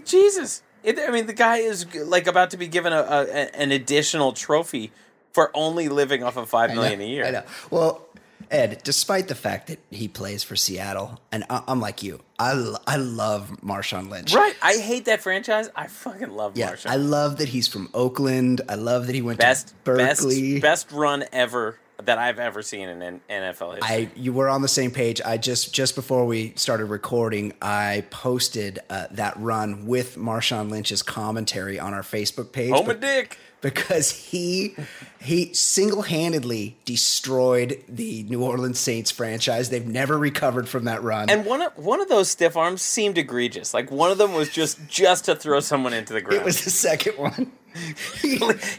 [0.06, 3.72] Jesus, it, I mean, the guy is like about to be given a, a an
[3.72, 4.92] additional trophy
[5.32, 7.24] for only living off of five million a year.
[7.24, 7.42] I know.
[7.70, 8.06] Well,
[8.50, 12.76] Ed, despite the fact that he plays for Seattle, and I, I'm like you, I,
[12.86, 14.34] I love Marshawn Lynch.
[14.34, 14.54] Right?
[14.62, 15.70] I hate that franchise.
[15.74, 16.90] I fucking love Yeah, Marshawn.
[16.90, 18.60] I love that he's from Oakland.
[18.68, 20.60] I love that he went best to Berkeley.
[20.60, 23.80] best best run ever that I've ever seen in an NFL history.
[23.82, 25.20] I you were on the same page.
[25.24, 31.02] I just just before we started recording, I posted uh, that run with Marshawn Lynch's
[31.02, 32.72] commentary on our Facebook page.
[32.72, 33.38] Home a but- dick.
[33.60, 34.74] because he
[35.20, 39.70] he single-handedly destroyed the New Orleans Saints franchise.
[39.70, 41.30] They've never recovered from that run.
[41.30, 43.72] And one of one of those stiff arms seemed egregious.
[43.72, 46.42] Like one of them was just just to throw someone into the ground.
[46.42, 47.52] it was the second one.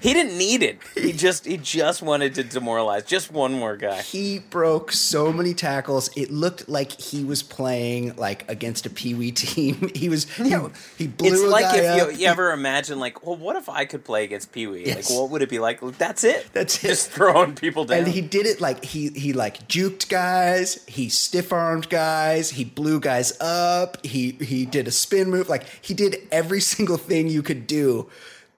[0.01, 0.79] He, didn't need it.
[0.93, 4.01] He just he just wanted to demoralize just one more guy.
[4.01, 6.09] he broke so many tackles.
[6.15, 9.91] It looked like he was playing like against a peewee team.
[9.95, 10.97] He was you know, hmm.
[10.97, 12.11] he blew It's like if up.
[12.11, 14.85] you, you ever imagine like, well, what if I could play against Pee Wee?
[14.85, 15.09] Yes.
[15.09, 15.79] Like, what would it be like?
[15.97, 16.47] That's it.
[16.53, 16.87] That's it.
[16.87, 17.99] Just throwing people down.
[17.99, 22.63] And he did it like he he like juked guys, he stiff armed guys, he
[22.63, 27.29] blew guys up, he he did a spin move, like he did every single thing
[27.29, 28.09] you could do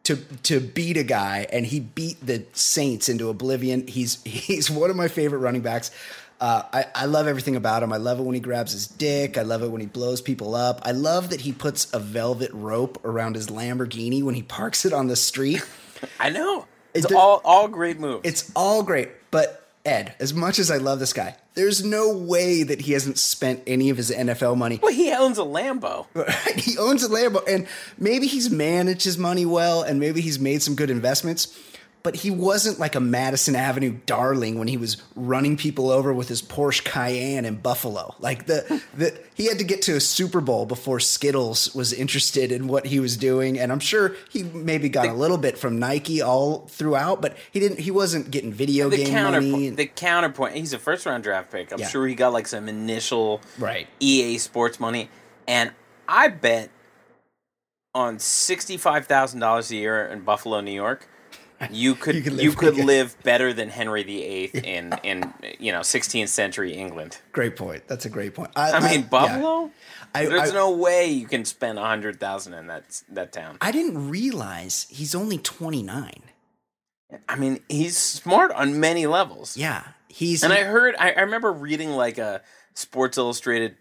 [0.07, 3.87] to to beat a guy, and he beat the Saints into oblivion.
[3.87, 5.91] He's he's one of my favorite running backs.
[6.39, 7.91] Uh, I, I love everything about him.
[7.91, 9.39] I love it when he grabs his dick.
[9.39, 10.79] I love it when he blows people up.
[10.83, 14.93] I love that he puts a velvet rope around his Lamborghini when he parks it
[14.93, 15.67] on the street.
[16.19, 16.65] I know.
[16.93, 18.21] It's It- all all great moves.
[18.23, 22.63] It's all great, but Ed, as much as I love this guy, there's no way
[22.63, 24.79] that he hasn't spent any of his NFL money.
[24.83, 26.07] well, he owns a Lambo.
[26.59, 30.61] he owns a Lambo, and maybe he's managed his money well, and maybe he's made
[30.61, 31.57] some good investments.
[32.03, 36.29] But he wasn't like a Madison Avenue darling when he was running people over with
[36.29, 38.15] his Porsche Cayenne in Buffalo.
[38.19, 42.53] Like the, the he had to get to a Super Bowl before Skittles was interested
[42.53, 45.79] in what he was doing, and I'm sure he maybe got a little bit from
[45.79, 47.79] Nike all throughout, but he didn't.
[47.79, 49.51] He wasn't getting video The game counterpoint.
[49.51, 49.69] money.
[49.71, 50.55] The counterpoint.
[50.55, 51.73] He's a first round draft pick.
[51.73, 51.89] I'm Yeah.
[51.89, 53.87] sure he got like some initial Right.
[53.99, 55.09] EA Sports money,
[55.45, 55.71] and
[56.07, 56.69] I bet
[57.93, 61.07] on sixty five thousand dollars a year in Buffalo, New York,
[61.71, 65.71] you could You you could could, live- live better than Henry VIII in in you
[65.71, 67.19] know 16th century England.
[67.31, 67.87] Great point.
[67.87, 68.51] That's a great point.
[68.55, 69.07] I mean, yeah.
[69.07, 69.71] Buffalo.
[70.15, 73.57] I- There's I- no way you can spend a hundred thousand in that that town.
[73.61, 76.23] I didn't realize he's only 29.
[77.29, 79.55] I mean, he's smart on many levels.
[79.55, 82.41] Yeah, he's And I heard, I, I remember reading like a
[82.73, 83.77] Sports Illustrated,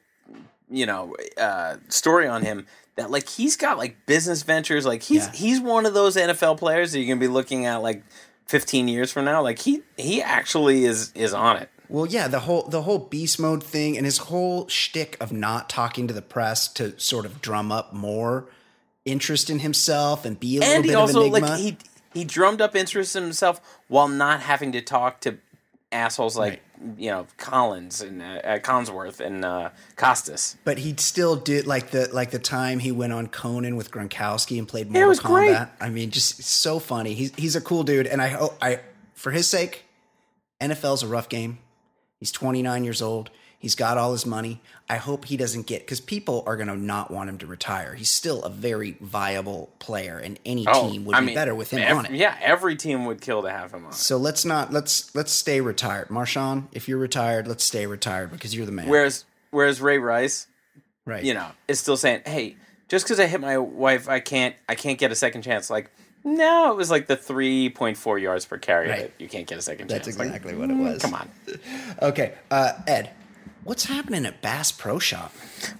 [0.70, 4.84] you know, uh, story on him that like he's got like business ventures.
[4.86, 5.32] Like he's Yeah.
[5.32, 8.02] he's one of those NFL players that you're gonna be looking at like
[8.46, 9.42] 15 years from now.
[9.42, 11.68] Like he he actually is is on it.
[11.88, 12.26] well, yeah.
[12.28, 16.14] The whole the whole beast mode thing and his whole shtick of not talking to
[16.14, 18.48] the press to sort of drum up more
[19.04, 21.48] interest in himself and be a little bit also of enigma.
[21.50, 21.76] like he
[22.12, 25.36] he drummed up interest in himself while not having to talk to
[25.92, 26.62] assholes like
[26.96, 30.56] you know Collins and uh, Collinsworth and uh, Costas.
[30.64, 34.58] But he still did like the like the time he went on Conan with Gronkowski
[34.58, 35.56] and played Yeah, Mortal was great.
[35.80, 37.14] I mean, just so funny.
[37.14, 38.80] He's he's a cool dude, and I hope I
[39.14, 39.84] for his sake,
[40.60, 41.58] NFL's a rough game.
[42.18, 43.30] He's 29 years old.
[43.58, 44.62] He's got all his money.
[44.88, 47.94] I hope he doesn't get because people are going to not want him to retire.
[47.94, 51.54] He's still a very viable player, and any team would Oh, I be mean, better
[51.56, 52.12] with him on it.
[52.12, 53.92] Yeah, every team would kill to have him on.
[53.92, 56.68] So let's not let's let's stay retired, Marshawn.
[56.72, 58.88] If you're retired, let's stay retired because you're the man.
[58.88, 60.46] Whereas whereas Ray Rice,
[61.04, 61.24] right?
[61.24, 62.54] you know, is still saying, "Hey,
[62.88, 65.90] just because I hit my wife, I can't I can't get a second chance." Like,
[66.22, 68.88] no, it was like the three point four yards per carry.
[68.88, 69.12] Right.
[69.18, 70.16] You can't get a second That's chance.
[70.18, 71.02] Like, exactly what it was.
[71.02, 71.28] Come on.
[72.02, 73.10] Okay, uh, Ed,
[73.66, 75.32] what's happening at Bass Pro Shop?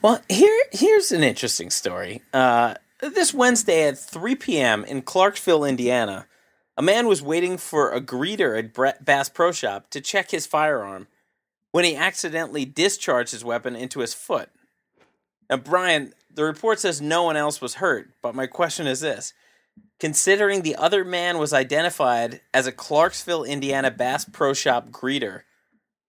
[0.02, 2.22] Well, here here's an interesting story.
[2.32, 4.84] Uh, this Wednesday at 3 p.m.
[4.84, 6.26] in Clarksville, Indiana,
[6.76, 11.06] a man was waiting for a greeter at Bass Pro Shop to check his firearm
[11.70, 14.50] when he accidentally discharged his weapon into his foot.
[15.48, 19.32] Now, Brian, the report says no one else was hurt, but my question is this.
[20.00, 25.42] Considering the other man was identified as a Clarksville, Indiana Bass Pro Shop greeter,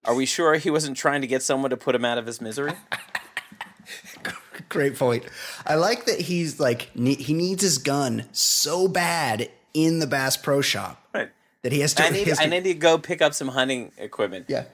[0.05, 2.39] are we sure he wasn't trying to get someone to put him out of his
[2.41, 2.73] misery?
[4.69, 5.23] Great point.
[5.65, 10.35] I like that he's like ne- he needs his gun so bad in the Bass
[10.35, 11.29] Pro Shop Right.
[11.61, 12.03] that he has to.
[12.05, 14.45] I need has I to- need to go pick up some hunting equipment.
[14.49, 14.65] yeah.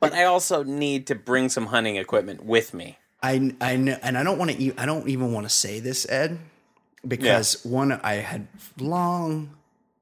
[0.00, 2.98] But I also need to bring some hunting equipment with me.
[3.22, 4.74] I I know, and I don't want to.
[4.80, 6.38] I don't even want to say this, Ed,
[7.06, 9.54] because one I had long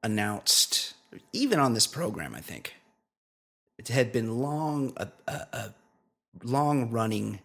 [0.03, 0.95] announced,
[1.33, 2.35] even on this program.
[2.35, 2.75] I think
[3.81, 5.75] it had been long a, a, a
[6.45, 7.39] long running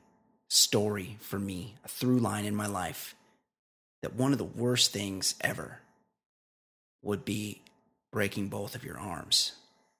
[0.49, 3.15] story for me, a through line in my life,
[4.01, 5.79] that one of the worst things ever
[7.01, 7.61] would be
[8.11, 9.53] breaking both of your arms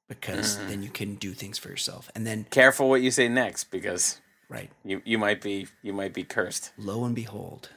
[0.10, 0.68] because mm.
[0.68, 4.20] then you can do things for yourself, and then Careful what you say next because
[4.50, 6.72] right you, you might be you might be cursed.
[6.78, 7.70] lo and behold,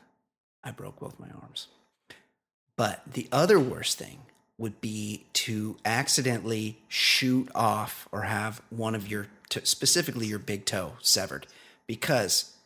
[0.65, 1.69] I broke both my arms.
[2.77, 4.19] But the other worst thing
[4.59, 9.29] would be to accidentally shoot off or have one of your,
[9.63, 11.47] specifically your big toe, severed.
[11.87, 12.57] Because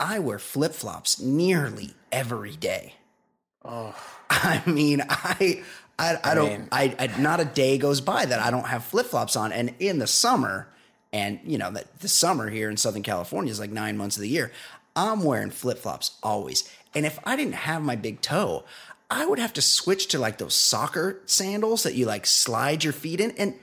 [0.00, 2.94] I wear flip flops nearly every day.
[3.64, 3.94] Oh,
[4.30, 5.62] I mean, I,
[5.98, 8.66] I, I, I don't, mean- I, I, not a day goes by that I don't
[8.66, 9.52] have flip flops on.
[9.52, 10.68] And in the summer,
[11.12, 14.22] and you know that the summer here in Southern California is like nine months of
[14.22, 14.50] the year.
[14.96, 16.70] I'm wearing flip flops always.
[16.94, 18.64] And if I didn't have my big toe,
[19.14, 22.92] I would have to switch to like those soccer sandals that you like slide your
[22.92, 23.32] feet in.
[23.32, 23.54] And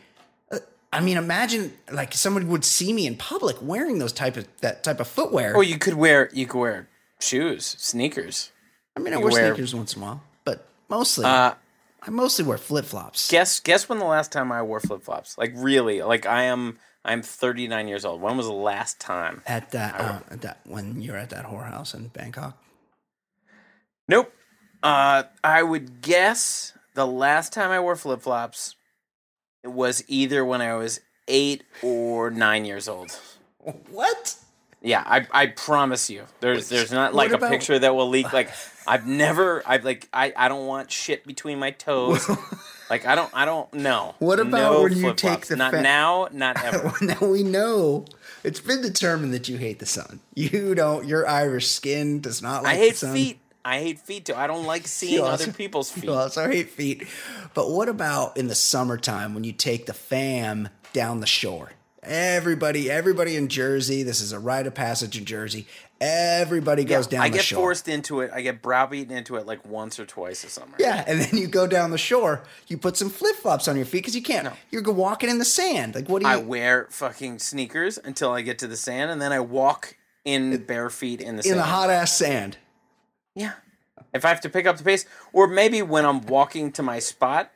[0.51, 0.59] uh,
[0.93, 4.83] I mean, imagine like someone would see me in public wearing those type of that
[4.83, 5.55] type of footwear.
[5.55, 6.87] or you could wear you could wear
[7.19, 8.51] shoes, sneakers.
[8.95, 11.53] I mean, I wear wear- sneakers once in a while, but mostly Uh,
[12.01, 13.29] I mostly wear flip flops.
[13.29, 15.37] guess guess when the last time I wore flip flops?
[15.37, 16.01] Like really?
[16.01, 18.21] Like I am I'm 39 years old.
[18.21, 19.41] When was the last time?
[19.47, 22.57] at that, uh, at that when you're at that whorehouse in Bangkok.
[24.07, 24.33] Nope.
[24.81, 28.75] Uh, I would guess the last time I wore flip flops
[29.63, 33.11] it was either when I was eight or nine years old.
[33.91, 34.35] What?
[34.81, 36.23] Yeah, I I promise you.
[36.39, 38.31] There's there's not like about- a picture that will leak.
[38.31, 38.49] Like
[38.87, 42.25] I've never I've like I I don't want shit between my toes.
[42.89, 44.15] like I don't I don't know.
[44.19, 46.93] What about no when you take the not fa- now, not ever.
[47.01, 48.05] now we know
[48.45, 50.21] it's been determined that you hate the sun.
[50.33, 51.05] You don't.
[51.05, 53.39] Your Irish skin does not like I hate feet.
[53.65, 54.35] I hate feet too.
[54.35, 56.05] I don't like seeing You other people's feet.
[56.05, 57.07] You also hate feet.
[57.53, 61.71] But what about in the summertime when you take the fam down the shore?
[62.01, 64.03] Everybody, everybody in Jersey.
[64.03, 65.67] This is a rite of passage in Jersey.
[65.99, 67.59] Everybody goes Yeah, down I get shore.
[67.59, 68.31] forced into it.
[68.33, 70.75] I get browbeaten into it like once or twice a summer.
[70.79, 72.41] Yeah, and then you go down the shore.
[72.67, 74.45] You put some flip flops on your feet because you can't.
[74.45, 74.53] No.
[74.71, 75.93] You're walking in the sand.
[75.95, 76.33] Like what do you?
[76.33, 80.55] I wear fucking sneakers until I get to the sand, and then I walk in
[80.63, 81.59] bare feet in the sand in sand.
[81.59, 82.57] the hot ass sand.
[83.35, 83.53] Yeah.
[84.13, 86.99] If I have to pick up the pace, or maybe when I'm walking to my
[86.99, 87.51] spot,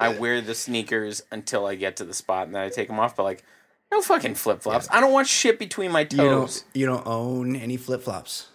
[0.00, 2.98] I wear the sneakers until I get to the spot, and then I take them
[2.98, 3.14] off.
[3.14, 3.44] But like,
[3.92, 4.88] no fucking flip flops.
[4.90, 6.62] I don't want shit between my You toes.
[6.62, 6.64] don't.
[6.76, 8.48] You don't own any flip flops.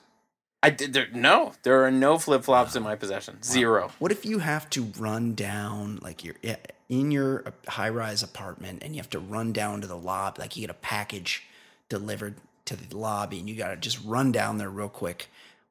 [0.61, 1.07] I did there.
[1.13, 3.41] No, there are no flip flops in my possession.
[3.43, 3.91] Zero.
[3.99, 6.35] What if you have to run down, like you're
[6.89, 10.57] in your high rise apartment and you have to run down to the lobby, like
[10.57, 11.43] you get a package
[11.87, 15.27] delivered to the lobby and you got to just run down there real quick?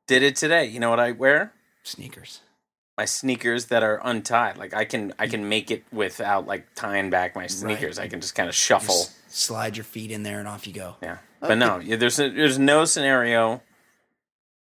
[0.07, 0.66] Did it today.
[0.66, 1.53] You know what I wear?
[1.83, 2.40] Sneakers.
[2.97, 4.57] My sneakers that are untied.
[4.57, 7.99] Like I can, I can make it without like tying back my sneakers.
[7.99, 8.95] I can just kind of shuffle.
[8.95, 10.97] Just slide your feet in there and off you go.
[11.03, 13.62] Yeah, but no, there's there's no scenario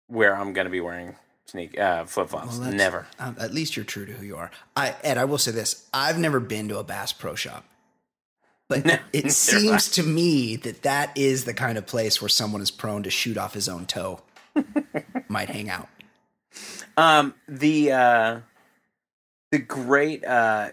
[0.07, 2.57] where I'm gonna be wearing sneak uh, flip flops.
[2.57, 3.07] Well, Never.
[3.19, 4.51] um, at least you're true to who you are.
[4.75, 7.63] I Ed, I will say this: I've never been to a Bass Pro Shop.
[8.67, 12.61] But No, it seems to me that that is the kind of place where someone
[12.61, 14.21] is prone to shoot off his own toe.
[15.27, 15.89] Might hang out.
[16.97, 18.39] Um, the uh,
[19.51, 20.23] the great.
[20.25, 20.69] Uh,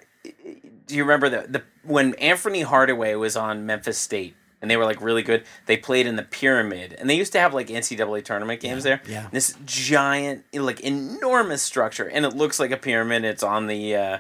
[0.86, 4.84] do you remember the the when Anthony Hardaway was on Memphis State and they were
[4.84, 5.44] like really good?
[5.66, 9.02] They played in the Pyramid, and they used to have like NCAA tournament games there.
[9.08, 9.28] yeah.
[9.32, 13.24] This giant, like enormous structure, and it looks like a pyramid.
[13.24, 13.96] It's on the.
[13.96, 14.18] Uh,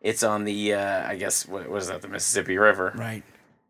[0.00, 0.74] it's on the.
[0.74, 2.02] Uh, I guess what was that?
[2.02, 2.92] The Mississippi River.
[2.96, 3.22] Right.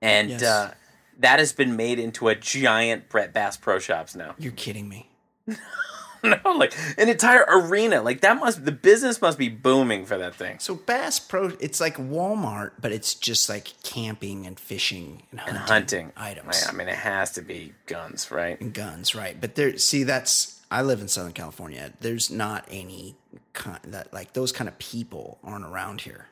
[0.02, 0.42] And Yes.
[0.42, 0.74] uh,
[1.18, 4.34] that has been made into a giant Brett Bass Pro Shops now.
[4.38, 5.08] You're kidding me.
[6.24, 8.02] no, like an entire arena.
[8.02, 10.58] Like that must the business must be booming for that thing.
[10.58, 15.56] So Bass Pro, it's like Walmart, but it's just like camping and fishing and hunting,
[15.60, 18.60] And hunting items I mean, it has to be guns, right?
[18.60, 19.40] and guns, right?
[19.40, 21.92] But there, see, that's I live in Southern California.
[22.00, 23.14] There's not any
[23.52, 26.26] kind that like those kind of people aren't around here.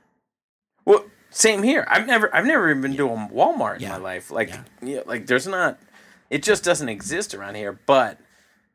[0.84, 1.86] Well, same here.
[1.88, 3.90] I've never I've never even been to a Walmart in Yeah.
[3.90, 4.30] my life.
[4.30, 4.62] Like Yeah.
[4.82, 5.78] yeah, like there's not
[6.30, 8.18] it just doesn't exist around here, but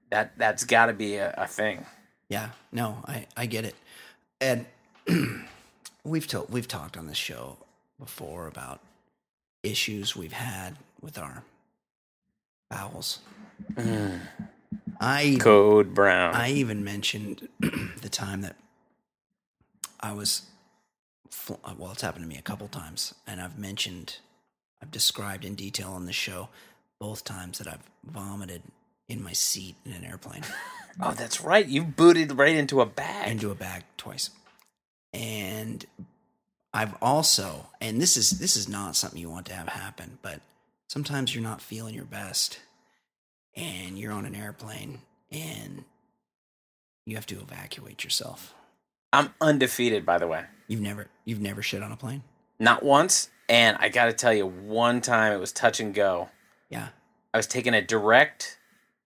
[0.10, 1.86] that that's got to be a, a thing.
[2.30, 3.76] Yeah, no, I I get it,
[4.39, 4.65] and
[6.04, 7.58] we've told we've talked on this show
[8.00, 8.80] before about
[9.63, 11.43] issues we've had with our
[12.69, 13.19] bowels.
[15.00, 16.36] I Code Brown.
[16.36, 18.56] I even mentioned the time that
[20.00, 20.43] I was,
[21.48, 24.17] well, it's happened to me a couple times, and I've mentioned,
[24.82, 26.50] I've described in detail on the show
[27.00, 28.62] both times that I've vomited
[29.10, 30.43] in my seat in an airplane
[31.02, 31.67] oh, that's right.
[31.67, 33.32] You booted right into a bag.
[33.32, 34.30] into a bag twice.
[35.13, 35.86] And
[36.74, 40.41] I've also, and this is this is not something you want to have happen, but
[40.88, 42.60] sometimes you're not feeling your best,
[43.56, 45.00] and you're on an airplane,
[45.32, 45.86] and
[47.06, 48.54] you have to evacuate yourself.
[49.12, 50.45] I'm undefeated, by the way.
[50.67, 52.24] You've never you've never shit on a plane?
[52.60, 56.30] Not once, and I got to tell you, one time it was touch and go.
[56.69, 56.89] Yeah.
[57.34, 58.59] I was taking a direct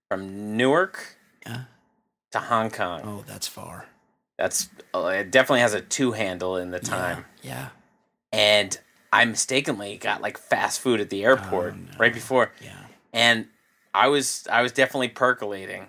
[0.08, 1.64] from Newark Yeah.
[2.32, 3.02] to Hong Kong.
[3.04, 3.86] Oh, that's far.
[4.38, 5.30] That's uh, it.
[5.30, 7.68] Definitely has a two handle in the time, Yeah.
[8.32, 8.76] and
[9.12, 11.98] I mistakenly got like fast food at the airport Oh, no.
[11.98, 12.76] right before, Yeah.
[13.12, 13.46] and
[13.94, 15.86] I was I was definitely percolating,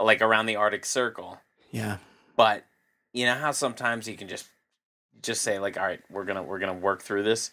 [0.00, 1.38] like around the Arctic Circle.
[1.70, 1.98] Yeah.
[2.34, 2.64] But
[3.12, 4.46] you know how sometimes you can just
[5.20, 7.50] just say like, all right, we're gonna we're gonna work through this,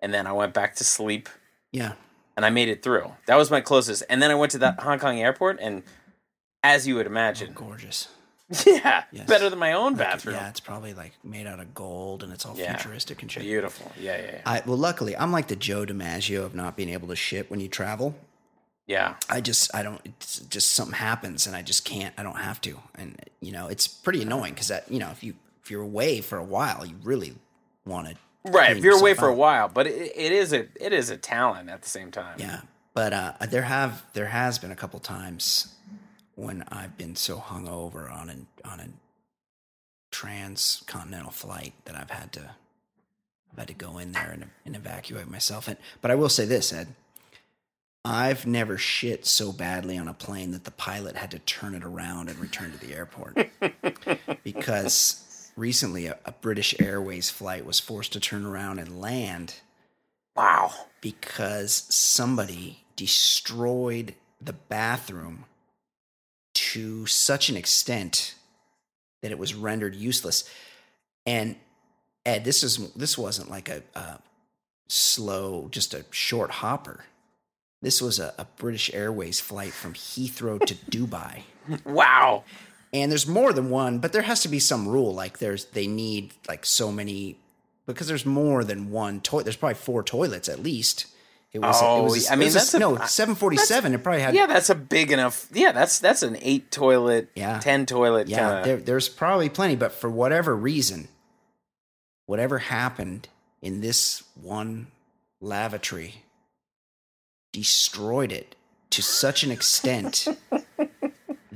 [0.00, 1.30] and then I went back to sleep
[1.72, 1.92] Yeah.
[2.38, 3.10] And I made it through.
[3.26, 4.04] That was my closest.
[4.08, 5.82] And then I went to that Hong Kong airport, and
[6.62, 8.06] as you would Oh, imagine, gorgeous.
[8.64, 9.26] yeah, Yes.
[9.26, 10.36] better than my own Like, bathroom.
[10.36, 12.76] Yeah, it's probably like made out of gold and it's all Yeah.
[12.76, 13.42] futuristic and shit.
[13.42, 13.90] Beautiful.
[14.00, 14.40] Yeah, yeah, yeah.
[14.46, 17.58] I, well, luckily, I'm like the Joe DiMaggio of not being able to shit when
[17.60, 18.14] you travel.
[18.86, 19.16] yeah.
[19.28, 22.60] I just, I don't, it's just something happens and I just can't, I don't have
[22.62, 22.78] to.
[22.94, 26.20] And, you know, it's pretty annoying because that, you know, if you, if you're away
[26.22, 27.34] for a while, you really
[27.84, 28.14] want to.
[28.44, 28.76] Right.
[28.76, 31.68] If you're away for a while, but it, it is a it is a talent
[31.68, 32.36] at the same time.
[32.38, 32.60] Yeah.
[32.98, 35.72] But uh, there have, there has been a couple times
[36.34, 38.88] when I've been so hungover on an, on a
[40.10, 42.50] transcontinental flight that I've had to,
[43.52, 45.68] I've had to go in there and, and evacuate myself.
[45.68, 46.88] And, but I will say this, Ed.
[48.04, 51.84] I've never shit so badly on a plane that the pilot had to turn it
[51.84, 53.48] around and return to the airport.
[54.42, 55.22] because
[55.58, 59.56] recently a, a British Airways flight was forced to turn around and land
[60.36, 60.72] Wow.
[61.00, 65.44] because somebody destroyed the bathroom
[66.54, 68.34] to such an extent
[69.22, 70.48] that it was rendered useless.
[71.26, 71.56] And
[72.24, 74.20] Ed, this is this wasn't like a, a
[74.88, 77.04] slow, just a short hopper.
[77.82, 81.42] This was a, a British Airways flight from Heathrow to Dubai.
[81.84, 82.44] Wow.
[82.92, 85.12] And there's more than one, but there has to be some rule.
[85.14, 87.36] Like there's they need like so many
[87.86, 89.44] because there's more than one toilet.
[89.44, 91.06] There's probably four toilets at least.
[91.52, 91.78] It was.
[91.82, 93.94] Oh, it was oh, I mean, it was a- that's a- no 747.
[93.94, 94.34] It probably had.
[94.34, 95.46] Yeah, that's a big enough.
[95.52, 97.58] Yeah, that's that's an eight toilet, Yeah.
[97.60, 98.28] ten toilet.
[98.28, 98.36] yeah.
[98.38, 101.08] kinda- There, there's probably plenty, but for whatever reason,
[102.26, 103.28] whatever happened
[103.62, 104.88] in this one
[105.40, 106.22] lavatory
[107.52, 108.54] destroyed it
[108.90, 110.26] to such an extent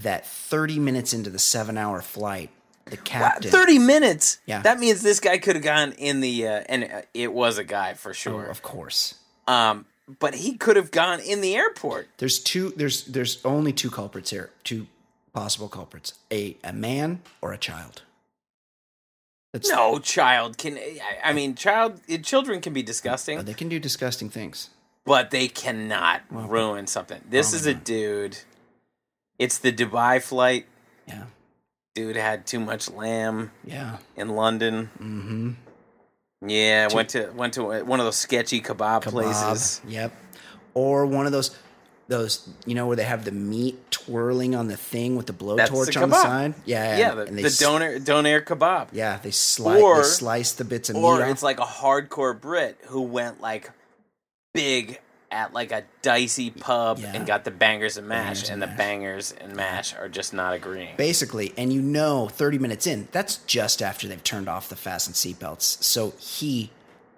[0.03, 2.51] that 30 minutes into the seven-hour flight,
[2.87, 3.51] the Wow, captain.
[3.51, 4.39] Thirty minutes.
[4.47, 4.61] Yeah.
[4.63, 7.65] That means this guy could have gone in the uh, and uh, it was a
[7.65, 8.45] guy for Oh, sure.
[8.47, 9.15] of course.
[9.47, 9.87] Um,
[10.19, 12.09] but he could have gone in the airport.
[12.19, 12.71] There's two.
[12.77, 14.51] There's there's only two culprits here.
[14.65, 14.89] Two
[15.33, 18.03] possible culprits: a a man or a child.
[19.53, 20.77] That's, No child can.
[20.79, 24.71] I- I mean, child children can be disgusting, Oh, they can do disgusting things.
[25.05, 27.21] but they cannot ruin something.
[27.29, 28.39] This is a dude.
[29.39, 30.67] It's the Dubai flight.
[31.07, 31.25] Yeah,
[31.95, 33.99] Dude had too much lamb yeah.
[34.17, 34.91] in London.
[34.99, 35.51] Mm-hmm.
[36.49, 39.81] Yeah, went to went to one of those sketchy kebab, places.
[39.87, 40.13] Yep.
[40.75, 41.57] Or one of those
[42.09, 46.01] those you know where they have the meat twirling on the thing with the blowtorch
[46.03, 46.55] on the side.
[46.65, 48.89] Yeah, Yeah, and- the, and the doner doner kebab.
[48.93, 51.29] Yeah, they slice Or- they slice the bits of meat Or off.
[51.29, 53.71] it's like a hardcore Brit who went like
[54.53, 55.01] big
[55.33, 57.13] at like a dicey pub Yeah.
[57.15, 60.33] and got the bangers and mash, Bangers and, and the bangers and mash are just
[60.33, 60.95] not agreeing.
[60.97, 65.15] basically, and you know, 30 minutes in, that's just after they've turned off the fasten
[65.15, 65.83] seatbelts.
[65.83, 66.71] So he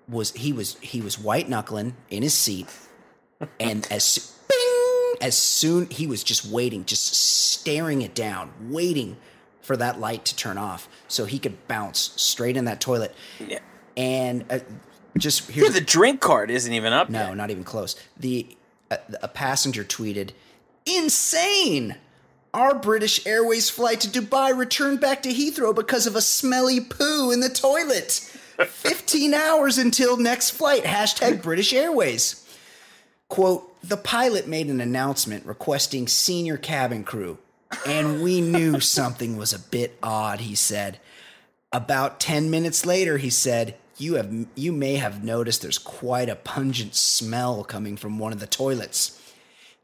[0.09, 2.69] was he was he was white knuckling in his seat,
[3.61, 9.17] and as bing, as soon he was just waiting, just staring it down, waiting
[9.61, 13.15] for that light to turn off so he could bounce straight in that toilet.
[13.41, 13.61] Yeah.
[13.97, 14.59] And uh,
[15.19, 17.37] just Yeah, the drink card isn't even up no, yet.
[17.37, 17.97] not even close.
[18.17, 18.47] The
[18.91, 20.31] uh, a, a passenger tweeted,
[20.87, 21.97] "Insane!
[22.53, 27.33] Our British Airways flight to Dubai returned back to Heathrow because of a smelly poo
[27.33, 28.31] in the toilet.
[28.65, 30.85] 15 hours until next flight.
[30.85, 32.41] Hashtag British Airways."
[33.29, 37.39] Quote, the pilot made an announcement requesting senior cabin crew,
[37.87, 41.01] and we knew something was a bit odd, he said.
[41.73, 46.37] About 10 minutes later, he said, you have you may have noticed there's quite a
[46.37, 49.21] pungent smell coming from one of the toilets.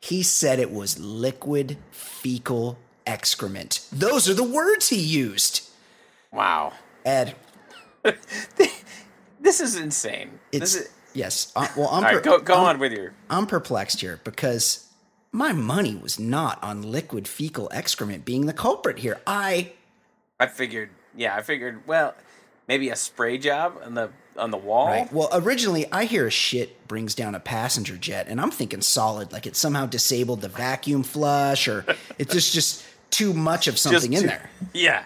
[0.01, 3.87] He said it was liquid fecal excrement.
[3.93, 5.69] Those are the words he used.
[6.33, 6.73] Wow.
[7.05, 7.35] Ed,
[9.41, 10.39] This is insane.
[10.53, 11.53] it's this is, yes.
[11.57, 13.15] Uh, well, I'm right, per- go, go I'm- on with your.
[13.31, 14.87] I'm perplexed here because
[15.33, 19.19] my money was not on liquid fecal excrement being the culprit here.
[19.27, 19.73] I
[20.39, 21.87] I figured, yeah, I figured.
[21.87, 22.15] Well,
[22.71, 24.87] maybe a spray job on the on the wall.
[24.87, 25.13] Right.
[25.13, 29.33] Well, originally, I hear a shit brings down a passenger jet, and I'm thinking solid,
[29.33, 31.85] like it somehow disabled the vacuum flush, or
[32.17, 34.49] it's just just too much of something in there.
[34.73, 35.05] Yeah,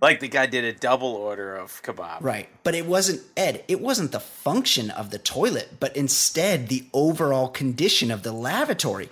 [0.00, 2.22] like the guy did a double order of kebab.
[2.22, 2.48] Right.
[2.62, 3.62] But it wasn't Ed.
[3.68, 9.10] It wasn't the function of the toilet, but instead the overall condition of the lavatory.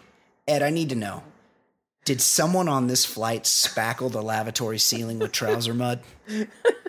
[0.48, 1.22] Ed, I need to know.
[2.06, 6.00] Did someone on this flight spackle the lavatory ceiling with trouser mud?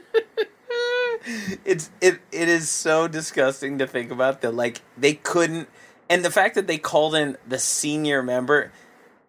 [1.65, 4.53] It's it it is so disgusting to think about that.
[4.53, 5.69] Like they couldn't,
[6.09, 8.71] and the fact that they called in the senior member,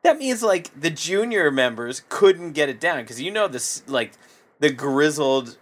[0.02, 4.12] that means like the junior members couldn't get it down because you know this like
[4.60, 5.58] the grizzled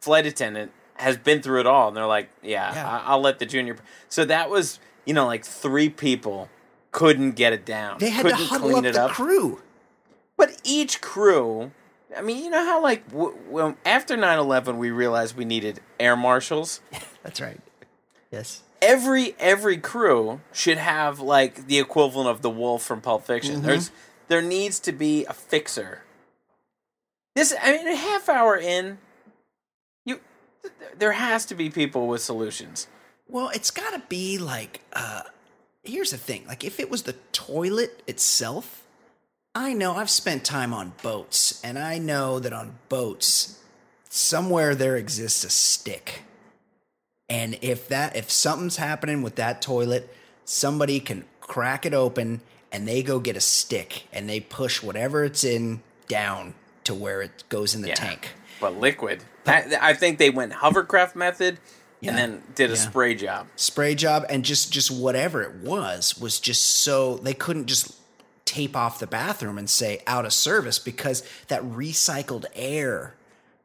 [0.00, 2.88] flight attendant has been through it all, and they're like, yeah, Yeah.
[2.88, 3.76] I- I'll let the junior.
[4.08, 6.48] So that was you know like three people
[6.92, 7.98] couldn't get it down.
[7.98, 9.10] They had couldn't to huddle clean up it the up.
[9.12, 9.62] crew.
[10.36, 11.70] But each crew,
[12.16, 16.16] I mean, you know how like w- when after 9/11 we realized we needed air
[16.16, 16.80] marshals.
[17.22, 17.60] That's right.
[18.30, 18.62] Yes.
[18.82, 23.56] Every every crew should have like the equivalent of the wolf from Pulp Fiction.
[23.56, 23.66] Mm-hmm.
[23.66, 23.90] There's
[24.28, 26.02] there needs to be a fixer.
[27.34, 28.98] This I mean, a half hour in,
[30.04, 30.20] you
[30.96, 32.88] there has to be people with solutions.
[33.28, 35.22] Well, it's got to be like uh
[35.84, 36.46] here's the thing.
[36.46, 38.86] Like if it was the toilet itself,
[39.54, 43.58] I know I've spent time on boats and I know that on boats
[44.08, 46.22] somewhere there exists a stick.
[47.28, 52.40] And if that if something's happening with that toilet, somebody can crack it open
[52.72, 57.20] and they go get a stick and they push whatever it's in down to where
[57.22, 57.94] it goes in the Yeah.
[57.94, 58.30] tank.
[58.60, 59.24] But liquid.
[59.46, 61.58] I, I think they went hovercraft method
[62.00, 62.10] Yeah.
[62.10, 62.80] and then did a Yeah.
[62.80, 63.48] spray job.
[63.56, 67.92] spray job and just just whatever it was was just so they couldn't just
[68.50, 73.14] tape off the bathroom and say out of service because that recycled air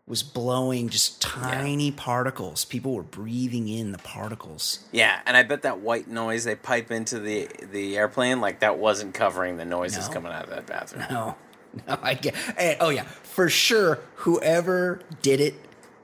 [0.07, 5.63] was blowing just tiny particles people were breathing in the particles Yeah, and I bet
[5.63, 10.07] that white noise they pipe into the the airplane, like that wasn't covering the noises
[10.07, 10.13] No.
[10.13, 11.05] coming out of that bathroom.
[11.09, 11.35] no
[11.87, 15.55] no i get eh, oh yeah for sure whoever did it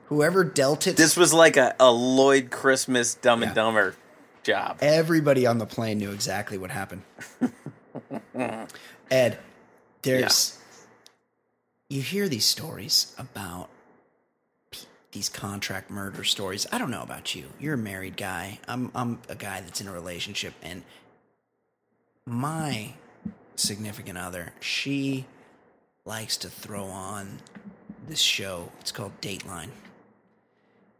[0.06, 3.54] whoever dealt it This was like a, a Lloyd Christmas Dumb and Yeah.
[3.54, 3.94] Dumber
[4.42, 4.78] job.
[4.82, 7.02] Everybody on the plane knew exactly what happened.
[9.10, 9.38] Ed,
[10.02, 10.58] there's
[11.88, 13.68] you hear these stories about
[14.70, 16.66] p- these contract murder stories.
[16.72, 17.44] I don't know about you.
[17.60, 18.60] You're a married guy.
[18.66, 20.82] I'm I'm a guy that's in a relationship and
[22.24, 22.94] my
[23.56, 25.26] significant other, she
[26.04, 27.38] likes to throw on
[28.06, 28.70] this show.
[28.80, 29.70] It's called Dateline.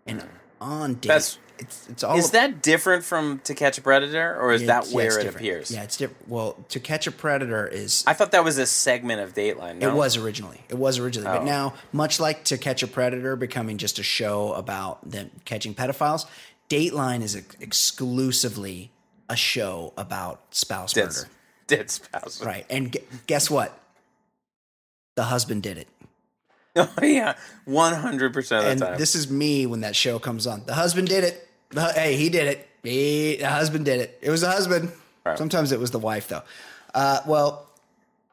[0.07, 0.28] And hmm.
[0.61, 4.53] on Date, That's- it's it's all Is that different from To Catch a Predator, or
[4.53, 5.36] is that where it different.
[5.36, 5.70] appears?
[5.70, 6.28] Yeah, it's different.
[6.28, 9.78] Well, To Catch a Predator is I thought that was a segment of Dateline.
[9.78, 9.88] No?
[9.90, 10.61] it was originally.
[10.68, 11.38] It was originally, Oh.
[11.38, 15.74] but now, much like To Catch a Predator becoming just a show about them catching
[15.74, 16.26] pedophiles,
[16.68, 18.90] Dateline is ex- exclusively
[19.28, 21.28] a show about spouse dead, murder.
[21.66, 22.42] dead spouse.
[22.44, 23.78] Right, and gu- guess what?
[25.16, 25.88] The husband did it,
[26.77, 27.35] Oh yeah,
[27.66, 28.99] one hundred percent of and the time.
[28.99, 30.62] this is me when that show comes on.
[30.64, 31.49] The husband did it.
[31.70, 32.68] The- hey, he did it.
[32.83, 34.18] He, the husband did it.
[34.23, 34.91] It was the husband.
[35.25, 35.37] Right.
[35.39, 36.43] Sometimes it was the wife, though.
[36.95, 37.68] Uh, well,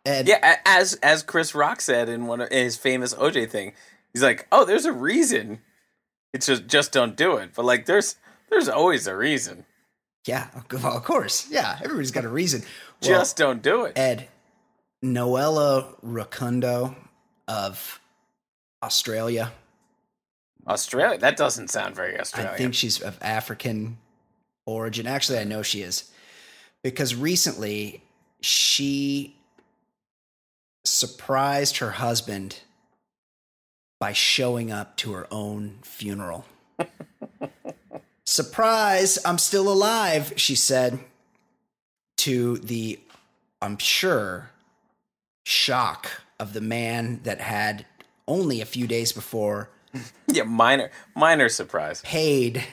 [0.06, 3.74] Ed, Yeah, as as Chris Rock said in one of in his famous OJ thing,
[4.14, 5.60] he's like, "Oh, there's a reason.
[6.34, 8.16] It's just just don't do it." But like, there's
[8.50, 9.66] there's always a reason.
[10.26, 11.78] yeah, well, of course, yeah.
[11.84, 12.62] Everybody's got a reason.
[13.02, 13.98] Well, Just don't do it.
[13.98, 14.28] Ed,
[15.04, 16.96] Noela Rukundo
[17.48, 18.00] of
[18.84, 19.52] Australia.
[20.68, 21.18] Australia.
[21.18, 22.54] That doesn't sound very Australian.
[22.54, 23.98] I think she's of African
[24.66, 25.08] origin.
[25.08, 26.12] Actually, I know she is
[26.84, 28.04] because recently
[28.42, 29.36] she
[30.86, 32.60] surprised her husband
[34.00, 36.46] by showing up to her own funeral.
[38.26, 41.00] Surprise, I'm still alive, she said
[42.18, 43.00] to the,
[43.62, 44.52] I'm sure,
[45.46, 47.86] shock of the man that had
[48.30, 49.70] only a few days before
[50.28, 52.02] yeah, minor minor surprise.
[52.02, 52.64] paid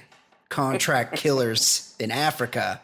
[0.48, 2.80] contract killers in Africa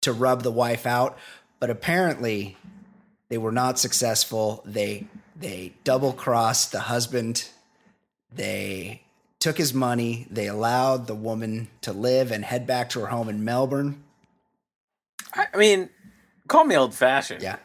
[0.00, 1.18] to rub the wife out,
[1.60, 2.56] but apparently
[3.28, 4.62] they were not successful.
[4.64, 5.06] They
[5.38, 7.48] they double crossed the husband.
[8.32, 9.02] They
[9.38, 10.26] took his money.
[10.30, 14.02] They allowed the woman to live and head back to her home in Melbourne.
[15.34, 15.90] I, I mean,
[16.48, 17.42] call me old fashioned.
[17.42, 17.56] Yeah,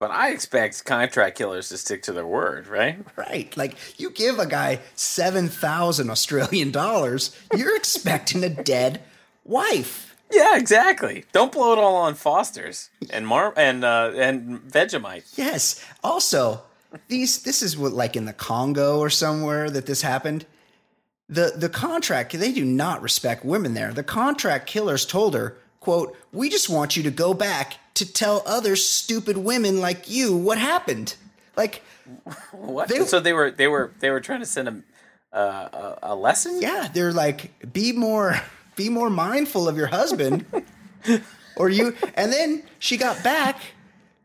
[0.00, 3.04] But I expect contract killers to stick to their word, right?
[3.16, 3.54] right.
[3.56, 9.00] Like you give a guy 7,000 Australian dollars, you're expecting a dead
[9.44, 10.16] wife.
[10.30, 11.24] Yeah, exactly.
[11.32, 15.24] Don't blow it all on Foster's and Mar and uh, and Vegemite.
[15.36, 15.82] Yes.
[16.04, 16.62] Also,
[17.08, 20.44] these this is what like in the Congo or somewhere that this happened.
[21.30, 23.94] The the contract they do not respect women there.
[23.94, 28.42] The contract killers told her, quote, "We just want you to go back to tell
[28.46, 31.14] other stupid women like you what happened."
[31.56, 31.82] Like,
[32.52, 32.88] What?
[32.88, 36.14] They- so they were they were they were trying to send a uh, a, a
[36.14, 36.60] lesson.
[36.62, 38.40] yeah, they're like, "Be more
[38.76, 40.44] be more mindful of your husband."
[41.56, 43.56] or you and then she got back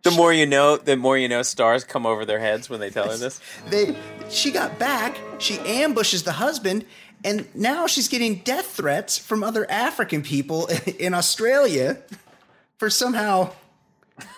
[0.04, 1.42] The more you know, the more you know.
[1.44, 3.40] Stars come over their heads when they tell her this.
[3.70, 3.96] they
[4.30, 6.86] she got back she ambushes the husband
[7.24, 10.68] and now she's getting death threats from other african people
[11.00, 11.98] in australia
[12.78, 13.50] for somehow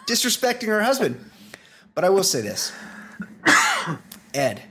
[0.07, 1.23] disrespecting her husband
[1.93, 2.71] but i will say this
[4.34, 4.61] ed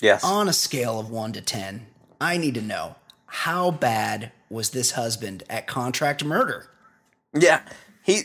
[0.00, 0.24] Yes.
[0.24, 1.86] on a scale of 1 to 10
[2.20, 6.68] i need to know how bad was this husband at contract murder
[7.34, 7.62] yeah.
[8.04, 8.22] He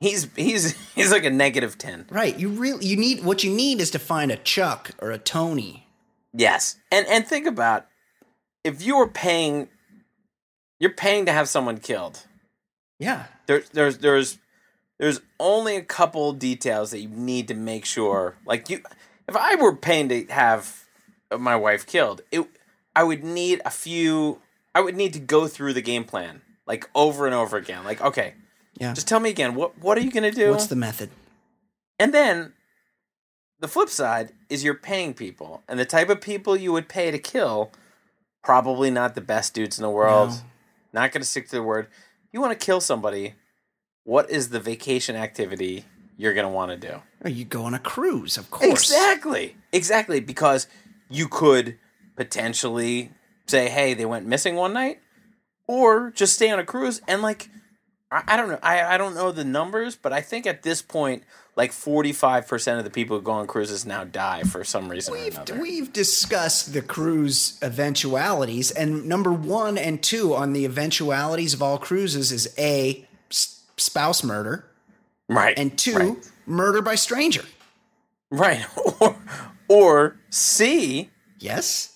[0.00, 2.06] he's he's he's like a negative ten.
[2.10, 5.18] right you really you need what you need is to find a chuck or a
[5.18, 5.86] tony
[6.34, 6.76] Yes.
[6.90, 7.86] And and think about
[8.64, 9.68] if you were paying,
[10.80, 12.26] you're paying to have someone killed.
[12.98, 14.38] yeah There's there's there's
[14.98, 18.36] there's only a couple details that you need to make sure.
[18.46, 18.82] Like you,
[19.28, 20.84] if I were paying to have
[21.36, 22.46] my wife killed, it
[22.94, 24.40] I would need a few.
[24.74, 27.84] I would need to go through the game plan like over and over again.
[27.84, 28.34] Like okay,
[28.78, 29.54] yeah just tell me again.
[29.54, 30.50] What what are you gonna do?
[30.50, 31.10] what's the method
[31.98, 32.52] And then
[33.60, 37.10] the flip side is you're paying people, and the type of people you would pay
[37.10, 37.70] to kill,
[38.42, 40.30] probably not the best dudes in the world.
[40.30, 40.36] No.
[40.92, 41.86] Not going to stick to the word.
[42.32, 43.34] You want to kill somebody.
[44.04, 45.84] What is the vacation activity
[46.16, 47.02] you're going to want to do?
[47.24, 49.56] or you go on a cruise of course Exactly.
[49.72, 50.20] Exactly.
[50.20, 50.66] Because
[51.08, 51.78] you could
[52.16, 53.12] potentially
[53.46, 54.98] say, hey, they went missing one night,
[55.66, 57.48] or just stay on a cruise and like,
[58.10, 58.58] I, I don't know.
[58.62, 61.22] I, I don't know the numbers, but I think at this point,
[61.56, 65.34] like 45% of the people who go on cruises now die for some reason We've,
[65.34, 65.60] another.
[65.60, 71.78] we've discussed the cruise eventualities, and number one and two on the eventualities of all
[71.78, 73.06] cruises is A,
[73.82, 74.64] spouse murder,
[75.28, 75.58] right.
[75.58, 76.30] and two, Right.
[76.46, 77.44] murder by stranger.
[78.30, 78.64] right.
[79.00, 79.16] Or,
[79.68, 81.88] or C, Yes?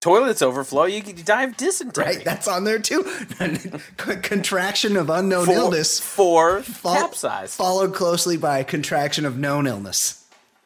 [0.00, 2.04] toilets overflow, you, die of dysentery.
[2.04, 2.24] Right?
[2.24, 3.02] That's on there too.
[3.96, 5.98] Contraction of unknown Four, illness.
[5.98, 7.54] four fol- capsize.
[7.56, 10.24] Followed closely by contraction of known illness.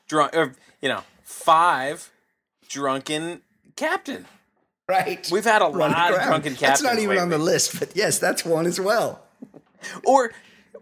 [0.08, 2.10] drunk, or, er, you know, five
[2.68, 3.40] drunken
[3.76, 4.26] captain.
[4.88, 5.26] Right.
[5.30, 7.96] We've had a Run lot of drunken That's not captains even on the list, but
[7.96, 9.22] yes, that's one as well.
[10.04, 10.32] Or,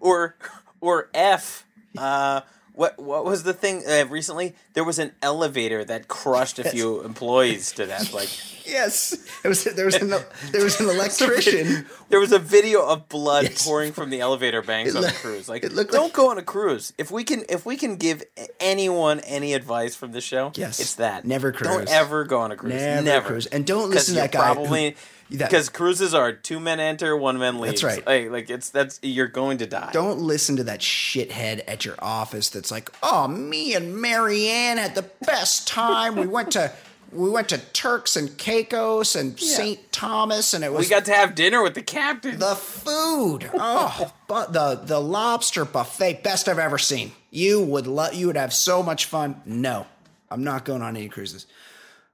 [0.00, 0.36] or,
[0.80, 1.64] or F.
[1.96, 2.42] Uh,
[2.74, 4.54] what what was the thing uh, recently?
[4.74, 8.12] There was an elevator that crushed a few employees to death.
[8.14, 8.28] Like
[8.64, 10.10] Yes, it was, there was an
[10.52, 11.86] there was an electrician.
[12.08, 13.66] there was a video of blood Yes.
[13.66, 15.48] pouring from the elevator banks on a look- cruise.
[15.48, 16.92] Like, don't like- go on a cruise.
[16.98, 18.22] If we can, if we can give
[18.60, 20.78] anyone any advice from the show, Yes.
[20.78, 21.68] it's that Never cruise.
[21.74, 22.74] Don't ever go on a cruise.
[22.74, 23.46] Never Never, cruise.
[23.46, 24.98] And don't listen to that guy Probably that-
[25.30, 27.80] because cruises are two men enter, one man leaves.
[27.82, 28.06] That's right.
[28.06, 29.90] Like, like it's that's you're going to die.
[29.92, 34.94] Don't listen to that shithead at your office that's like, "Oh, me and Marianne had
[34.94, 36.16] the best time.
[36.16, 36.72] We went to
[37.10, 39.90] We went to Turks and Caicos and St.
[39.92, 42.38] Thomas, and it was We got to have dinner with the captain.
[42.38, 43.50] the food.
[43.54, 47.12] Oh, but the the lobster buffet, best I've ever seen.
[47.30, 48.14] You would love.
[48.14, 49.40] You would have so much fun.
[49.44, 49.86] No,
[50.30, 51.46] I'm not going on any cruises.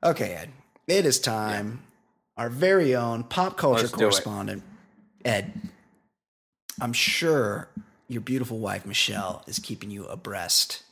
[0.03, 0.51] Okay, Ed.
[0.87, 1.84] It is time.
[2.37, 4.65] Our very own pop culture Let's correspondent,
[5.25, 5.53] Ed.
[6.81, 7.69] I'm sure
[8.09, 10.83] your beautiful wife Michelle is keeping you abreast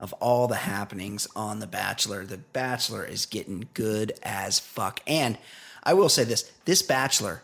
[0.00, 2.24] of all the happenings on The Bachelor.
[2.24, 5.00] The Bachelor is getting good as fuck.
[5.06, 5.36] And
[5.82, 7.42] I will say this: this Bachelor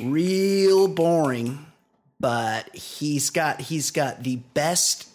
[0.00, 1.66] real boring,
[2.18, 5.08] but he's got he's got the best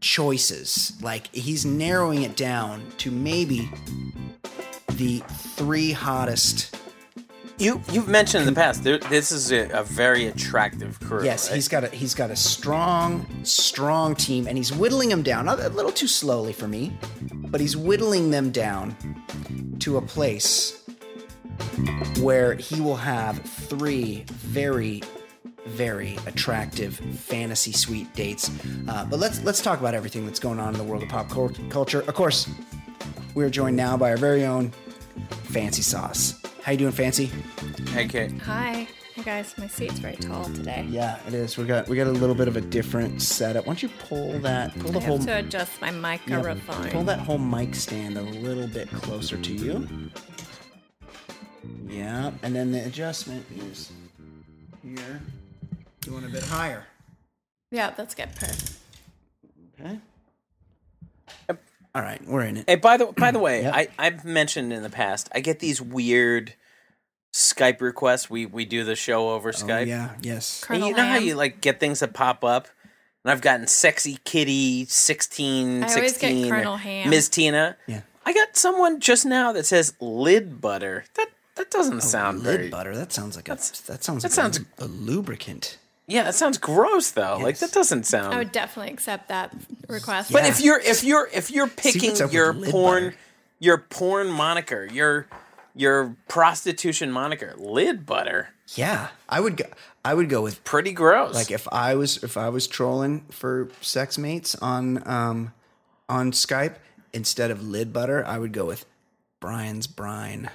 [0.00, 0.92] choices.
[1.00, 3.70] Like he's narrowing it down to maybe
[4.92, 6.76] the three hottest.
[7.58, 11.24] You you've mentioned in the past there, this is a, a very attractive crew.
[11.24, 11.56] Yes, right?
[11.56, 15.54] he's got a he's got a strong strong team, and he's whittling them down a
[15.54, 16.96] a little too slowly for me,
[17.32, 18.96] but he's whittling them down
[19.80, 20.84] to a place
[22.20, 25.02] where he will have three very
[25.66, 28.50] very attractive fantasy suite dates.
[28.88, 31.28] Uh, but let's let's talk about everything that's going on in the world of pop
[31.28, 32.00] culture.
[32.00, 32.48] Of course,
[33.34, 34.70] we're joined now by our very own
[35.44, 36.40] Fancy Sauce.
[36.62, 37.30] How you doing, Fancy?
[37.96, 38.28] Okay.
[38.44, 38.88] Hi.
[39.14, 40.86] Hey guys, my seat's very tall today.
[40.88, 41.58] Yeah, it is.
[41.58, 43.66] We got we got a little bit of a different setup.
[43.66, 46.90] Why don't you pull that pull the I whole have to adjust my yeah, microphone.
[46.90, 49.86] pull that whole mic stand a little bit closer to you.
[51.88, 53.92] Yeah, and then the adjustment is
[54.82, 55.20] here.
[56.06, 56.86] You want a bit higher.
[57.70, 58.34] Yeah, that's good.
[58.34, 58.72] Perfect.
[59.80, 59.98] Okay.
[61.94, 62.64] All right, we're in it.
[62.68, 63.74] Hey, by the by the way, Yep.
[63.74, 66.54] I I've mentioned in the past I get these weird
[67.32, 68.28] Skype requests.
[68.30, 69.86] We we do the show over Oh, Skype.
[69.86, 70.64] yeah, yes.
[70.68, 72.68] And you know how you like get things that pop up?
[73.24, 77.10] And I've gotten sexy kitty 16, I always get 16, Colonel Ham.
[77.10, 77.28] Ms.
[77.28, 77.76] Tina.
[77.86, 78.00] Yeah.
[78.24, 81.04] I got someone just now that says lid butter.
[81.16, 82.96] That that doesn't oh, sound Lid very butter.
[82.96, 85.76] That sounds like a That's- that sounds that like sounds- a, a lubricant.
[86.10, 87.38] Yeah, that sounds gross though.
[87.40, 89.54] Like that doesn't sound I would definitely accept that
[89.88, 90.32] request.
[90.32, 93.16] But if you're if you're if you're picking what's up with your porn butter.
[93.58, 95.26] your porn moniker, your
[95.74, 99.64] your prostitution moniker, lid butter, Yeah, I would go.
[100.04, 101.34] I would go with pretty gross.
[101.34, 105.52] like if I was if I was trolling for sex mates on um
[106.08, 106.76] on Skype
[107.12, 108.84] instead of lid butter, I would go with
[109.38, 110.50] Brian's brine.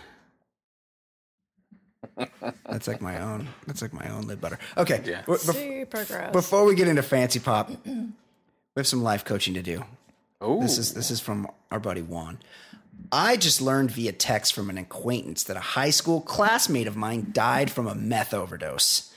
[2.69, 3.47] That's like my own.
[3.67, 4.59] That's like my own lid butter.
[4.77, 5.01] Okay.
[5.05, 5.21] Yeah.
[5.23, 6.31] bef- Super gross.
[6.31, 8.09] before we get into fancy pop, we
[8.77, 9.83] have some life coaching to do.
[10.43, 10.59] Ooh.
[10.61, 12.39] This is this is from our buddy Juan.
[13.11, 17.27] I just learned via text from an acquaintance that a high school classmate of mine
[17.31, 19.11] died from a meth overdose.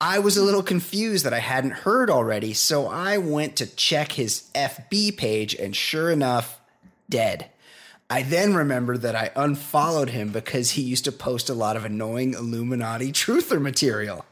[0.00, 4.12] I was a little confused that I hadn't heard already, so I went to check
[4.12, 6.60] his FB page, and sure enough,
[7.08, 7.50] dead.
[8.10, 11.84] I then remembered that I unfollowed him because he used to post a lot of
[11.84, 14.24] annoying Illuminati truther material.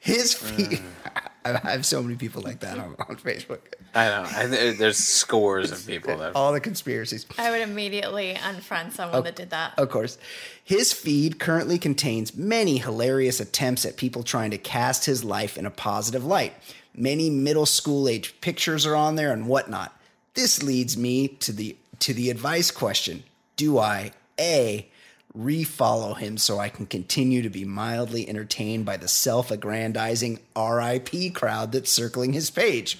[0.00, 0.68] His mm.
[0.68, 0.82] feed.
[1.44, 3.58] I have so many people like that on, on Facebook.
[3.94, 4.26] I know.
[4.28, 7.26] I, there- there's scores of people that All the conspiracies.
[7.36, 9.78] I would immediately unfriend someone that did that.
[9.78, 10.18] Of course.
[10.64, 15.66] His feed currently contains many hilarious attempts at people trying to cast his life in
[15.66, 16.54] a positive light.
[16.94, 19.96] Many middle school age pictures are on there and whatnot.
[20.34, 23.22] This leads me to the to the advice question.
[23.56, 24.88] Do I A
[25.36, 31.72] refollow him so I can continue to be mildly entertained by the self-aggrandizing RIP crowd
[31.72, 32.98] that's circling his page?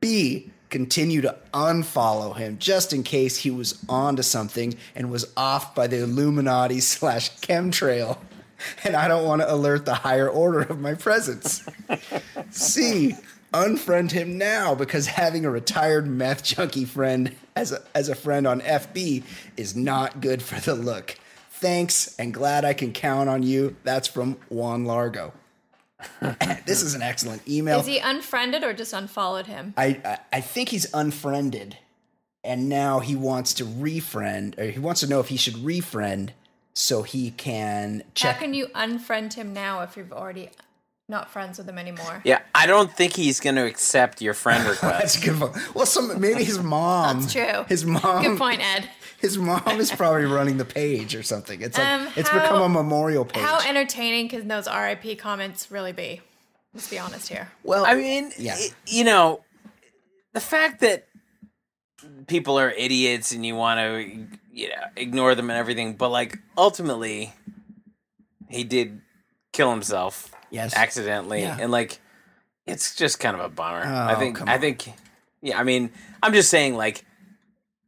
[0.00, 5.74] B, continue to unfollow him just in case he was onto something and was off
[5.74, 8.18] by the Illuminati slash chemtrail.
[8.84, 11.64] And I don't want to alert the higher order of my presence.
[12.50, 13.16] C,
[13.52, 18.46] unfriend him now because having a retired meth junkie friend as a, as a friend
[18.46, 19.24] on FB
[19.56, 21.16] is not good for the look.
[21.50, 23.76] Thanks and glad I can count on you.
[23.84, 25.32] That's from Juan Largo.
[26.64, 27.80] this is an excellent email.
[27.80, 29.74] Is he unfriended or just unfollowed him?
[29.76, 31.76] I, I I think he's unfriended,
[32.42, 36.30] and now he wants to refriend, or he wants to know if he should refriend
[36.72, 38.36] so he can check.
[38.36, 40.50] How can you unfriend him now if you've already
[41.10, 42.22] not friends with him anymore?
[42.24, 44.80] Yeah, I don't think he's going to accept your friend request.
[44.80, 45.54] That's request.
[45.54, 45.74] a good one.
[45.74, 47.20] Well, some maybe his mom.
[47.20, 47.64] That's true.
[47.68, 48.22] His mom.
[48.22, 48.88] Good point, Ed.
[49.20, 51.60] His mom is probably running the page or something.
[51.60, 53.42] It's like Um, it's how- become a memorial page.
[53.42, 56.22] How entertaining can those RIP comments really be?
[56.72, 57.50] Let's be honest here.
[57.62, 58.54] well, I mean, Yeah.
[58.56, 59.44] i- you know,
[60.32, 61.06] the fact that
[62.28, 66.38] people are idiots and you want to, you know, ignore them and everything, but like
[66.56, 67.34] ultimately,
[68.48, 69.00] he did
[69.52, 70.74] kill himself Yes.
[70.76, 71.56] accidentally, Yeah.
[71.60, 71.98] and like,
[72.66, 73.82] it's just kind of a bummer.
[73.84, 74.36] I Oh, think.
[74.36, 74.88] come I think.
[75.42, 75.90] Yeah, I mean,
[76.22, 77.04] I'm just saying, like,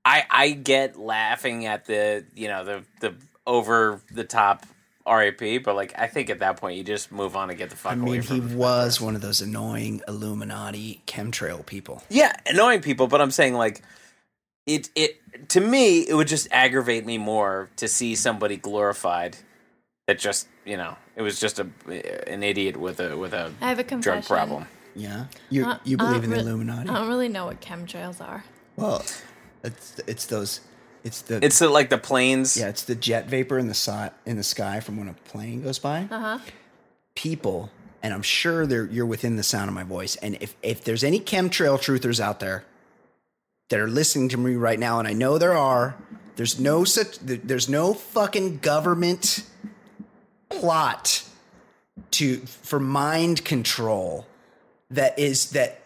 [0.04, 3.14] I I get laughing at the you know the the
[3.46, 4.64] over the top
[5.06, 7.76] RAP, but like I think at that point you just move on and get the
[7.76, 12.02] fuck I mean, he was one of those annoying Illuminati chemtrail people.
[12.08, 13.82] Yeah, annoying people, but I'm saying like
[14.66, 19.36] it it to me it would just aggravate me more to see somebody glorified
[20.06, 21.66] that just you know it was just a
[22.26, 24.22] an idiot with a with a I have a drug confession.
[24.34, 24.66] problem.
[24.94, 26.88] Yeah, you Uh, you I believe don't in the re- Illuminati?
[26.90, 28.44] I don't really know what chemtrails are.
[28.76, 29.04] Well,
[29.64, 30.60] it's it's those
[31.04, 32.56] it's the It's the, like the planes.
[32.56, 35.62] yeah it's the jet vapor in the si- in the sky from when a plane
[35.62, 36.08] goes by.
[36.10, 36.38] Uh huh.
[37.14, 37.70] People,
[38.02, 40.16] and I'm sure they're you're within the sound of my voice.
[40.16, 42.64] And if if there's any chemtrail truthers out there
[43.70, 45.96] that are listening to me right now, and I know there are,
[46.36, 49.44] there's no such there's no fucking government
[50.60, 51.22] plot
[52.12, 54.26] to for mind control
[54.90, 55.80] that is that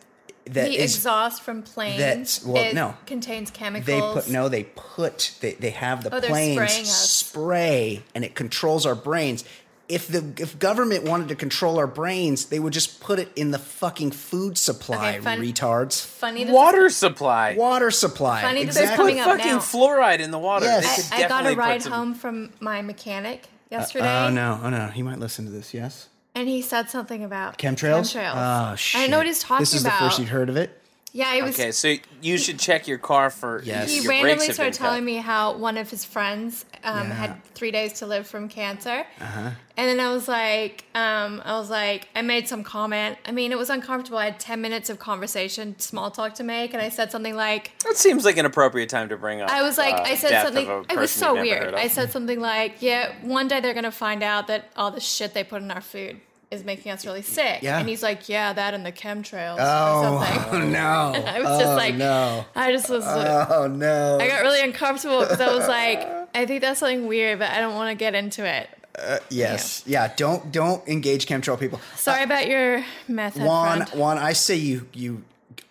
[0.45, 2.95] that the is exhaust from planes that's- well, it no.
[3.07, 3.87] contains chemicals.
[3.87, 8.87] they put no they put they, they have the Oh, planes spray and it controls
[8.87, 9.45] our brains
[9.89, 13.51] if the if government wanted to control our brains they would just put it in
[13.51, 16.45] the fucking food supply Okay, fun- retards Funny.
[16.45, 17.55] This Water supply.
[17.57, 19.59] water supply Funny this is exactly coming up fucking now.
[19.59, 20.67] fluoride in the water.
[20.67, 21.11] Yes.
[21.11, 23.79] They could I, I got a put ride some- home from my mechanic Uh, uh,
[23.79, 27.25] yesterday, oh no oh no he might listen to this yes and he said something
[27.25, 28.73] about chemtrails Chemtrails.
[28.73, 29.61] oh shit I didn't know what he's talking about.
[29.61, 29.99] this is about.
[30.01, 30.81] the first you'd heard of it
[31.17, 31.59] Yeah, he was.
[31.59, 33.63] Okay, so you should check your car for.
[33.65, 33.89] Yes.
[33.89, 35.05] He your brakes randomly started telling cut.
[35.05, 37.15] me how one of his friends um, Yeah.
[37.15, 41.59] had three days to live from cancer, uh-huh and then I was like, um, I
[41.59, 43.19] was like, I made some comment.
[43.27, 44.19] I mean, it was uncomfortable.
[44.19, 47.73] I had ten minutes of conversation, small talk to make, and I said something like,
[47.85, 49.51] That seems like an appropriate time to bring up.
[49.51, 50.69] I was like, uh, I said something.
[50.69, 51.75] of It was so weird.
[51.75, 55.35] I said something like, "Yeah, one day they're gonna find out that all the shit
[55.35, 56.21] they put in our food
[56.57, 57.79] is making us really sick." Yeah.
[57.79, 60.53] And he's like, "Yeah, that and the chemtrails." oh, or something.
[60.63, 63.05] Oh, no I was just Oh, like, no I just was.
[63.07, 66.01] oh no I got really uncomfortable because I was like,
[66.35, 68.69] I think that's something weird, but I don't want to get into it.
[68.99, 73.43] Uh, yes yeah don't don't engage chemtrail people Sorry uh, about your method.
[73.43, 74.01] Juan, friend.
[74.01, 75.23] Juan, I say you you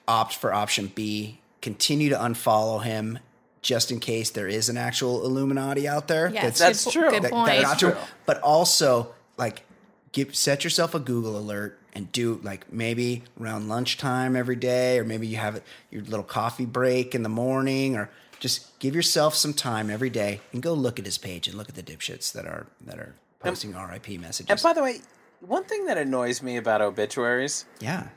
[0.08, 1.40] opt for option B.
[1.62, 3.18] Continue to unfollow him,
[3.64, 6.30] just in case there is an actual Illuminati out there.
[6.32, 7.10] Yes, That's good, true.
[7.10, 7.48] Good that, point.
[7.48, 7.94] that got to him.
[7.96, 8.02] True.
[8.28, 9.64] But also, like,
[10.32, 15.28] set yourself a Google alert and do like maybe around lunchtime every day, or maybe
[15.28, 15.61] you have
[15.91, 18.09] your little coffee break in the morning, or
[18.39, 21.70] just give yourself some time every day and go look at his page and look
[21.70, 24.49] at the dipshits that are that are posting RIP messages.
[24.49, 24.99] And by the way,
[25.41, 28.09] one thing that annoys me about obituaries, yeah.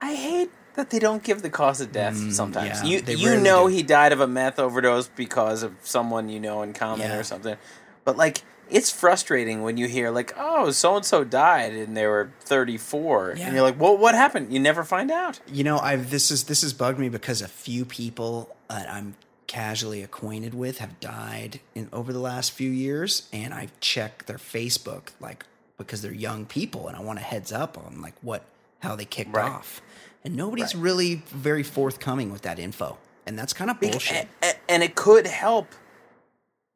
[0.00, 2.16] I hate that they don't give the cause of death.
[2.32, 3.74] sometimes Mm, yeah, you you know do.
[3.74, 7.18] he died of a meth overdose because of someone you know in common Yeah.
[7.18, 7.56] or something,
[8.04, 8.42] but like.
[8.74, 13.34] It's frustrating when you hear like, "Oh, so and so died and they were 34,"
[13.36, 13.44] Yeah.
[13.46, 15.40] and you're like, "Well, what happened?" You never find out.
[15.50, 19.14] You know, I've this is this has bugged me because a few people that I'm
[19.46, 24.38] casually acquainted with have died in over the last few years, and I've checked their
[24.38, 25.44] Facebook like
[25.78, 28.42] because they're young people, and I want a heads up on like what
[28.80, 29.50] how they kicked Right.
[29.50, 29.80] off,
[30.24, 34.28] and nobody's really very forthcoming with that info, and that's kind of bullshit.
[34.42, 35.68] A- a- and it could help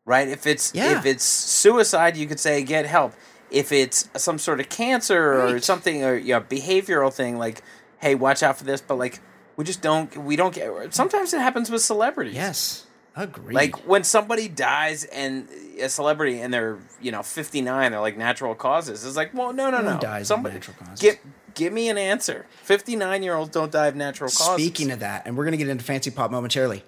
[0.08, 0.98] right if it's Yeah.
[0.98, 3.12] if it's suicide you could say get help
[3.50, 5.64] if it's some sort of cancer or Right.
[5.64, 7.62] something or you know, behavioral thing like
[8.00, 9.20] hey watch out for this but like
[9.56, 12.86] we just don't we don't get sometimes it happens with celebrities Yes,
[13.16, 13.54] agreed.
[13.54, 15.48] like when somebody dies and
[15.80, 19.70] a celebrity and they're you know 59 they're like natural causes it's like well no
[19.70, 21.00] no No no dies somebody natural causes.
[21.00, 21.18] give
[21.54, 25.26] give me an answer 59 year olds don't die of natural causes Speaking of that,
[25.26, 26.84] and we're going to get into fancy pop momentarily.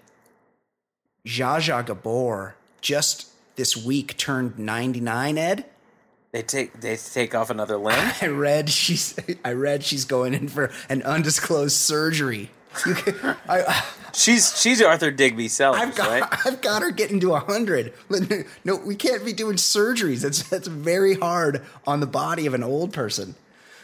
[1.27, 5.65] Zsa Zsa Gabor just this week turned 99, Ed.
[6.33, 9.15] they take they take off another limb I read she's
[9.45, 12.51] I read she's going in for an undisclosed surgery.
[12.87, 13.81] You can, I, uh,
[14.13, 16.47] She's she's Arthur Digby Sellers, I've got right?
[16.47, 17.93] I've got her getting to hundred.
[18.65, 20.23] No, we can't be doing surgeries.
[20.23, 23.35] That's that's very hard on the body of an old person.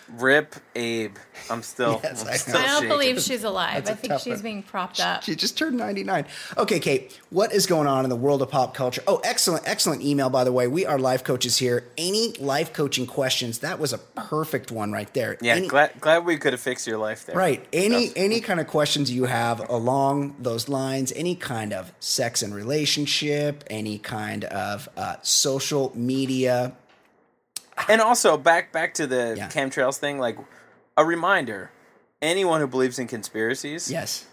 [0.09, 1.16] Rip Abe.
[1.50, 2.00] I'm still.
[2.07, 2.88] Yes, I'm I still I don't shaking.
[2.88, 3.84] believe she's alive.
[3.84, 4.42] That's a I think she's one.
[4.42, 5.22] being propped up.
[5.24, 6.24] She just turned 99.
[6.57, 9.02] Okay, Kate, what is going on in the world of pop culture?
[9.09, 10.68] Oh, excellent, excellent email, by the way.
[10.68, 11.84] We are life coaches here.
[11.98, 13.59] Any life coaching questions?
[13.61, 15.36] That was a perfect one right there.
[15.40, 17.34] Yeah, Any- glad glad we could have fixed your life there.
[17.36, 17.66] Right.
[17.72, 22.54] Any any kind of questions you have along those lines, any kind of sex and
[22.54, 26.72] relationship, any kind of uh, social media.
[27.88, 29.48] And also back back to the Yeah.
[29.48, 30.18] chemtrails thing.
[30.18, 30.36] Like
[30.96, 31.70] a reminder:
[32.22, 34.26] anyone who believes in conspiracies, Yes.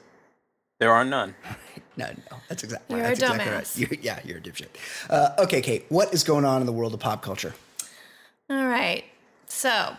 [0.79, 1.35] there are none.
[1.95, 3.63] No, no, that's exactly You're a that's exactly right.
[3.63, 3.77] dumbass.
[3.77, 4.69] You're, yeah, you're a dipshit.
[5.11, 7.53] Uh, okay, Kate, what is going on in the world of pop culture?
[8.49, 9.03] All right.
[9.45, 9.95] So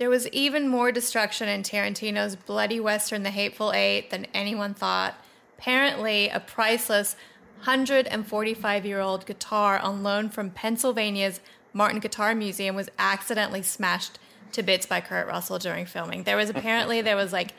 [0.00, 5.14] there was even more destruction in Tarantino's bloody western, The Hateful Eight, than anyone thought.
[5.56, 7.14] Apparently, a priceless
[7.62, 11.38] 145 year old guitar on loan from Pennsylvania's
[11.76, 14.18] Martin Guitar Museum was accidentally smashed
[14.52, 16.22] to bits by Kurt Russell during filming.
[16.22, 17.52] There was apparently there was like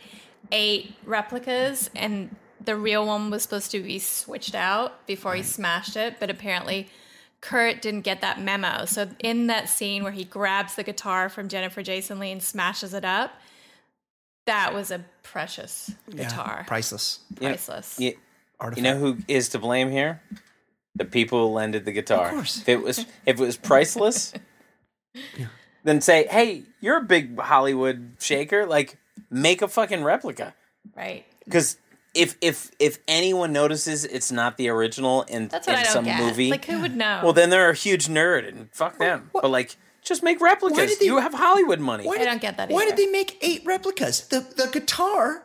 [0.52, 5.96] eight replicas and the real one was supposed to be switched out before he smashed
[5.96, 6.88] it, but apparently
[7.42, 8.86] Kurt didn't get that memo.
[8.86, 12.96] So in that scene where he grabs the guitar from Jennifer Jason Lee and smashes
[12.96, 13.34] it up,
[14.48, 16.64] that was a precious guitar.
[16.66, 17.20] Priceless.
[17.40, 18.00] You know- Priceless.
[18.00, 18.14] You,
[18.76, 20.24] you know who is to blame here?
[20.98, 22.28] The people who lended the guitar.
[22.28, 22.58] Of course.
[22.62, 24.34] If it was if it was priceless,
[25.84, 28.66] then say, "Hey, you're a big Hollywood shaker.
[28.66, 28.98] Like,
[29.30, 30.54] make a fucking replica."
[30.96, 31.26] Right.
[31.46, 31.78] Because
[32.14, 35.94] if if if anyone notices it's not the original in, That's what in I don't
[35.94, 36.20] some get.
[36.20, 37.22] movie, Like who would know?
[37.24, 39.30] well, then they're a huge nerd and fuck them.
[39.34, 40.98] But like, just make replicas.
[40.98, 42.06] they- you have Hollywood money.
[42.06, 44.28] Why I don't get that Why did they make eight replicas?
[44.28, 45.44] The the guitar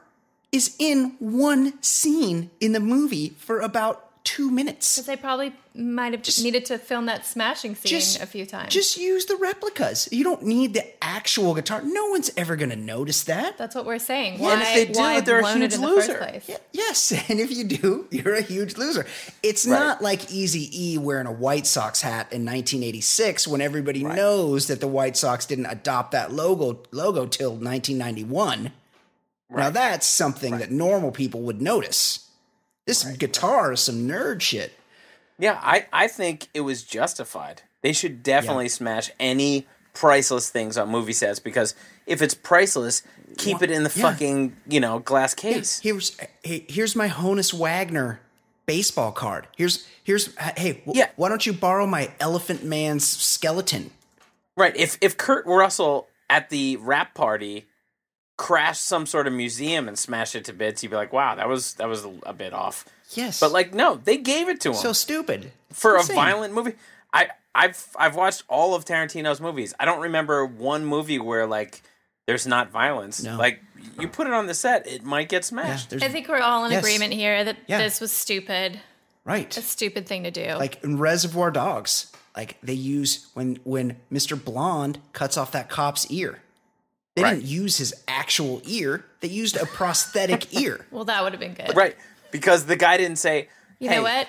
[0.50, 4.96] is in one scene in the movie for about two minutes.
[4.96, 8.44] Because they probably might have just needed to film that smashing scene Just a few
[8.46, 8.72] times.
[8.72, 10.08] Just use the replicas.
[10.12, 11.82] You don't need the actual guitar.
[11.82, 13.56] No one's ever going to notice that.
[13.58, 14.34] That's what we're saying.
[14.40, 16.14] and if they do, why they're a huge it in the loser.
[16.14, 16.58] first place?
[16.72, 19.06] Yes, and if you do, you're a huge loser.
[19.42, 19.78] It's Right.
[19.78, 24.80] not like Easy E wearing a White Sox hat in 1986 when everybody knows that
[24.80, 28.72] the White Sox didn't adopt that logo logo till 1991.
[29.50, 32.21] Now that's something that normal people would notice.
[32.86, 34.72] This guitar is some nerd shit.
[35.38, 37.62] Yeah, I, I think it was justified.
[37.82, 41.74] They should definitely smash any priceless things on movie sets because
[42.06, 43.02] if it's priceless,
[43.38, 44.10] keep it in the Yeah.
[44.10, 45.80] fucking, you know, glass case.
[45.80, 48.20] Here's hey, here's my Honus Wagner
[48.66, 49.46] baseball card.
[49.56, 51.08] Here's here's uh, hey, w- Yeah.
[51.16, 53.90] why don't you borrow my Elephant Man's skeleton?
[54.56, 54.76] Right.
[54.76, 57.66] If if Kurt Russell at the rap party
[58.42, 61.48] crashed some sort of museum and smashed it to bits, you'd be like, wow, that
[61.48, 62.84] was that was a, a bit off.
[63.10, 66.72] Yes, But like, no, they gave it to him so stupid for a violent movie.
[67.12, 69.74] I I've I've watched all of Tarantino's movies.
[69.78, 71.82] I don't remember one movie where like
[72.26, 73.22] there's not violence.
[73.22, 73.36] No.
[73.36, 73.60] Like
[74.00, 75.90] you put it on the set, it might get smashed.
[75.90, 76.82] there's, I think we're all in Yes.
[76.82, 77.78] agreement here that Yeah.
[77.78, 78.80] this was stupid.
[79.24, 79.56] right.
[79.56, 80.54] A stupid thing to do.
[80.58, 84.42] like in Reservoir Dogs, like they use when when Mr.
[84.42, 86.40] Blonde cuts off that cop's ear.
[87.14, 87.34] They Right.
[87.34, 89.04] didn't use his actual ear.
[89.20, 90.86] They used a prosthetic ear.
[90.90, 91.76] well, that would have been good.
[91.76, 91.96] Right.
[92.30, 93.48] Because the guy didn't say,
[93.78, 94.26] You "Hey, know what?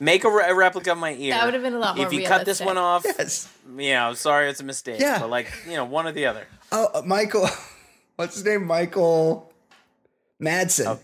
[0.00, 1.32] Make a, re- a replica of my ear.
[1.34, 3.48] That would have been a lot more If you cut this one off, Yes.
[3.78, 5.00] you know, sorry, it's a mistake.
[5.00, 5.20] Yeah.
[5.20, 6.46] But like, you know, one or the other.
[6.72, 7.48] Oh, uh, Michael,
[8.16, 8.66] what's his name?
[8.66, 9.52] Michael
[10.42, 10.98] Madsen.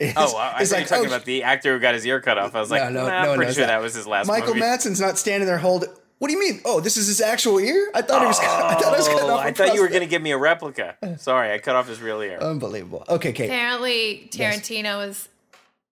[0.00, 2.20] is- Oh, I, I is thought talking oh, about the actor who got his ear
[2.20, 2.54] cut off.
[2.54, 3.72] I was like, No, no, nah, no I'm one pretty knows sure that.
[3.78, 3.82] that.
[3.82, 4.60] was his last Michael movie.
[4.60, 5.90] Madsen's not standing there holding.
[6.18, 6.60] What do you mean?
[6.64, 7.90] Oh, this is his actual ear?
[7.94, 8.38] I thought it was.
[8.40, 9.44] I thought it was cut Oh, off.
[9.44, 10.96] a I thought you were going to give me a replica.
[11.18, 12.38] Sorry, I cut off his real ear.
[12.38, 13.04] Unbelievable.
[13.08, 13.46] Okay, Kate.
[13.46, 15.28] Apparently, Tarantino was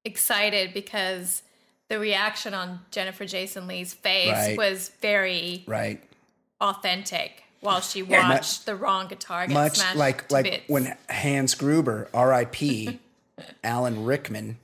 [0.04, 1.42] excited because
[1.88, 4.56] the reaction on Jennifer Jason Lee's face Right.
[4.56, 6.02] was very Right.
[6.60, 10.62] authentic while she mu- watched the wrong guitar get Much smashed like to like bits.
[10.68, 12.98] when Hans Gruber, R.I.P.
[13.64, 14.58] Alan Rickman,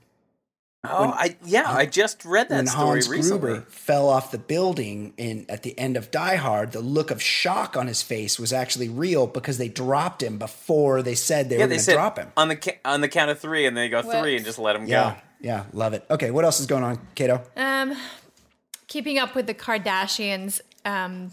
[0.83, 3.39] oh, I yeah, I just read that when story Hans recently.
[3.39, 7.21] Gruber fell off the building in at the end of Die Hard, the look of
[7.21, 11.57] shock on his face was actually real because they dropped him before they said they
[11.57, 12.31] Yeah, were going to drop him.
[12.37, 14.37] on the on the count of three, and they go three Whoops.
[14.37, 15.17] and just let him Yeah, go.
[15.41, 16.05] yeah, love it.
[16.09, 17.41] Okay, what else is going on, Kato?
[17.55, 17.95] Um,
[18.87, 21.31] keeping up with the Kardashians, um,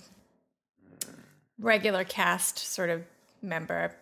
[1.59, 3.03] regular cast sort of
[3.43, 3.93] member,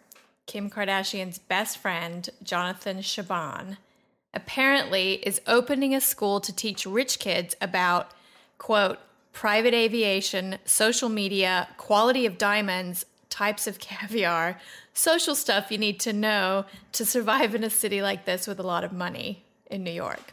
[0.46, 3.76] Kim Kardashian's best friend, Jonathan Cheban,
[4.36, 8.12] apparently is opening a school to teach rich kids about,
[8.58, 8.98] quote,
[9.32, 14.60] private aviation, social media, quality of diamonds, types of caviar,
[14.94, 18.62] social stuff you need to know to survive in a city like this with a
[18.62, 20.32] lot of money in New York.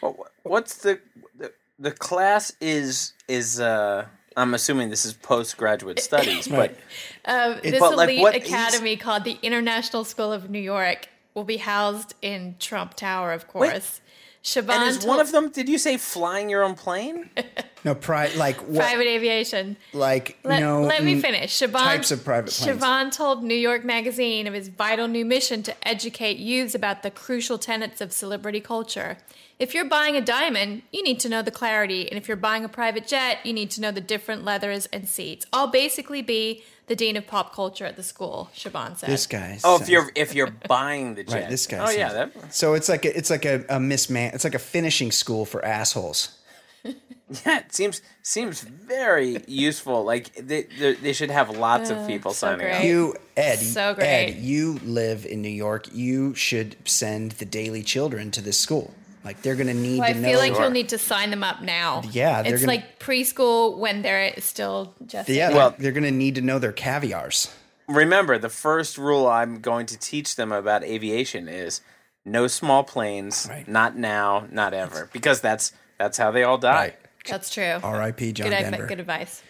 [0.00, 1.00] Well, what's the,
[1.36, 6.76] the the class is is uh I'm assuming this is postgraduate studies, but
[7.24, 11.08] Uh, this but, like, elite what is- academy called the International School of New York
[11.34, 14.00] will be housed in Trump Tower, of course.
[14.42, 15.50] Cheban and is told- one of them?
[15.50, 17.30] Did you say flying your own plane?
[17.82, 18.80] No, private like what?
[18.80, 19.78] private aviation.
[19.94, 20.82] like Let, no.
[20.82, 21.58] let me finish.
[21.58, 22.78] Cheban, types of private planes.
[22.78, 27.10] Cheban told New York Magazine of his vital new mission to educate youths about the
[27.10, 29.16] crucial tenets of celebrity culture.
[29.58, 32.66] If you're buying a diamond, you need to know the clarity, and if you're buying
[32.66, 35.46] a private jet, you need to know the different leathers and seats.
[35.50, 38.50] I'll basically be the dean of pop culture at the school.
[38.52, 39.08] Cheban said.
[39.08, 39.60] This guy.
[39.62, 41.42] Oh, if you're if you're buying the jet.
[41.42, 41.78] right, this guy.
[41.78, 44.34] Oh yeah, sounds- that So it's like a, it's like a, a misman.
[44.34, 46.36] It's like a finishing school for assholes.
[46.84, 50.02] yeah, it seems seems very useful.
[50.02, 52.82] Like they they, they should have lots of uh, people so signing up.
[52.82, 54.30] You, Ed, So great.
[54.30, 55.86] Ed, you live in New York.
[55.92, 58.92] You should send the Daily Children to this school.
[59.24, 60.38] Like they're gonna need Well, I to feel know.
[60.38, 62.02] like you'll need to sign them up now.
[62.10, 66.34] Yeah, it's gonna- like preschool when they're still just yeah, Well- well, they're gonna need
[66.36, 67.48] to know their caviars.
[67.88, 71.80] Remember, the first rule I'm going to teach them about aviation is
[72.24, 73.66] no small planes, Right.
[73.66, 76.94] not now, not ever, because that's that's how they all die.
[77.26, 77.78] That's true.
[77.82, 78.32] R.I.P.
[78.32, 78.86] John good, advi- Denver.
[78.86, 79.42] good advice.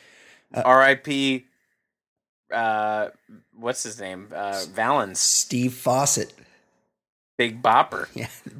[0.53, 1.47] R.I.P.
[2.53, 3.11] Uh,
[3.55, 4.29] what's his name?
[4.35, 6.33] Uh, Valens, Steve Fossett.
[7.39, 8.51] Big Bopper, Yeah, the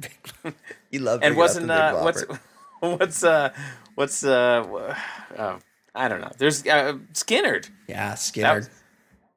[0.43, 0.53] big-
[0.91, 1.21] you love.
[1.23, 2.23] and wasn't the Big uh, what's
[2.79, 3.49] what's uh
[3.95, 4.85] what's uh
[5.37, 5.59] uh,
[5.95, 6.31] I don't know.
[6.37, 7.69] There's uh, Skynyrd.
[7.87, 8.67] yeah That, Skinner?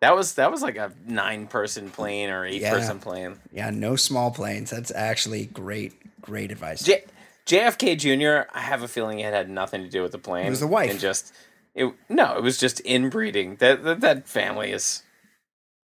[0.00, 2.70] that was that was like a nine person plane or eight Yeah.
[2.72, 3.38] person plane.
[3.52, 4.70] Yeah, no small planes.
[4.70, 6.82] That's actually great, great advice.
[6.84, 7.04] J-
[7.46, 8.48] JFK Jr.
[8.54, 10.46] I have a feeling it had nothing to do with the plane.
[10.46, 10.90] It was the wife.
[10.90, 11.32] and just
[11.74, 11.92] it.
[12.08, 13.56] No, it was just inbreeding.
[13.56, 15.02] That that, that family is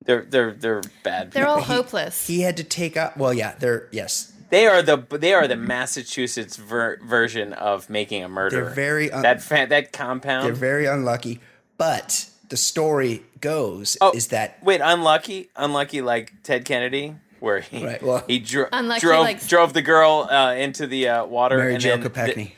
[0.06, 1.32] they're they're they're bad.
[1.32, 2.28] They're all hopeless.
[2.28, 3.18] he had to take up.
[3.18, 8.24] Well, yeah, they're yes, They are the they are the Massachusetts ver- version of making
[8.24, 8.66] a murderer.
[8.66, 10.46] they're very un- that fa- that compound.
[10.46, 11.40] they're very unlucky.
[11.78, 17.86] But the story goes oh, is that wait unlucky unlucky like Ted Kennedy where he
[17.86, 21.58] Right, well- he dro- Unlucky drove like- drove the girl uh, into the uh, water
[21.58, 22.52] Mary Jo then the- Kopechne.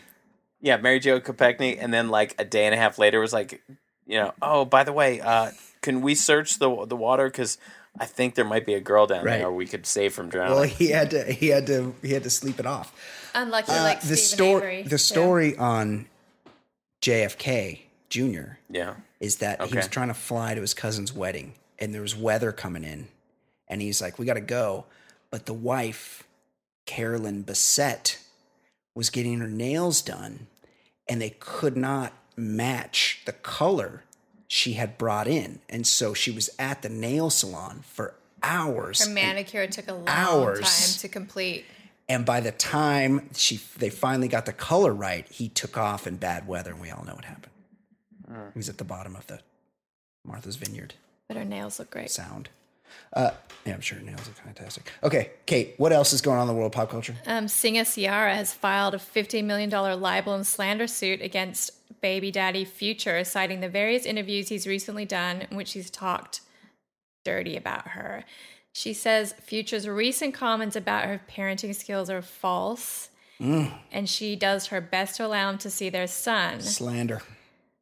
[0.61, 3.61] Yeah, Mary Jo Kopechne, and then like a day and a half later was like,
[4.05, 7.57] you know, oh by the way, uh, can we search the the water because
[7.97, 9.39] I think there might be a girl down Right.
[9.39, 10.53] there we could save from drowning.
[10.55, 12.93] well, he had to he had to he had to sleep it off.
[13.35, 14.83] Unlucky Uh, like the story Avery.
[14.83, 14.97] the Yeah.
[14.97, 16.07] story on
[17.01, 18.57] JFK Jr.
[18.69, 22.15] yeah, is that he was trying to fly to his cousin's wedding and there was
[22.15, 23.07] weather coming in
[23.67, 24.85] and he's like we got to go
[25.31, 26.23] but the wife
[26.85, 28.17] Carolyn Bessette
[28.95, 30.47] was getting her nails done
[31.07, 34.03] and they could not match the color
[34.51, 39.13] she had brought in and so she was at the nail salon for hours Her
[39.13, 40.59] manicure took a long hours.
[40.61, 41.65] time to complete.
[42.09, 46.17] and by the time she they finally got the color right he took off in
[46.17, 47.53] bad weather and we all know what happened
[48.27, 48.49] hmm.
[48.53, 49.39] he was at the bottom of the
[50.25, 50.95] Martha's Vineyard
[51.27, 52.09] But her nails look great.
[52.11, 52.49] sound.
[53.13, 53.31] Uh,
[53.65, 54.91] yeah, I'm sure nails are fantastic.
[55.03, 57.15] Okay, Kate, what else is going on in the world of pop culture?
[57.25, 61.71] Um, singer Ciara has filed a $15 million libel and slander suit against
[62.01, 66.41] baby daddy Future, citing the various interviews he's recently done in which he's talked
[67.25, 68.23] dirty about her.
[68.71, 73.09] She says Future's recent comments about her parenting skills are false,
[73.91, 76.61] and she does her best to allow him to see their son.
[76.61, 77.21] Slander.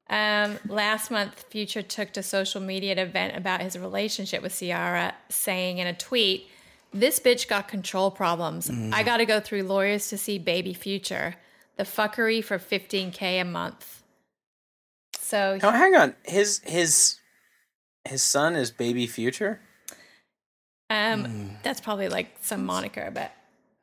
[0.09, 5.13] Um, last month, Future took to social media to vent about his relationship with Ciara,
[5.29, 6.49] saying in a tweet,
[6.93, 8.69] This bitch got control problems.
[8.93, 11.35] I got to go through lawyers to see baby Future.
[11.75, 14.01] The fuckery for 15K a month.
[15.19, 17.19] So, Now hang on, his his
[18.05, 19.59] his son is Baby Future.
[20.89, 23.33] um, that's probably like some moniker, but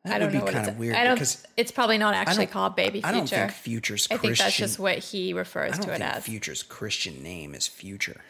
[0.04, 1.14] That I don't would be know kind of weird I don't.
[1.14, 3.06] because It's probably not actually called Baby Future.
[3.06, 3.40] I don't Future.
[3.46, 6.24] think Future's I think that's just what he refers to it think as.
[6.24, 8.20] Future's Christian name is Future.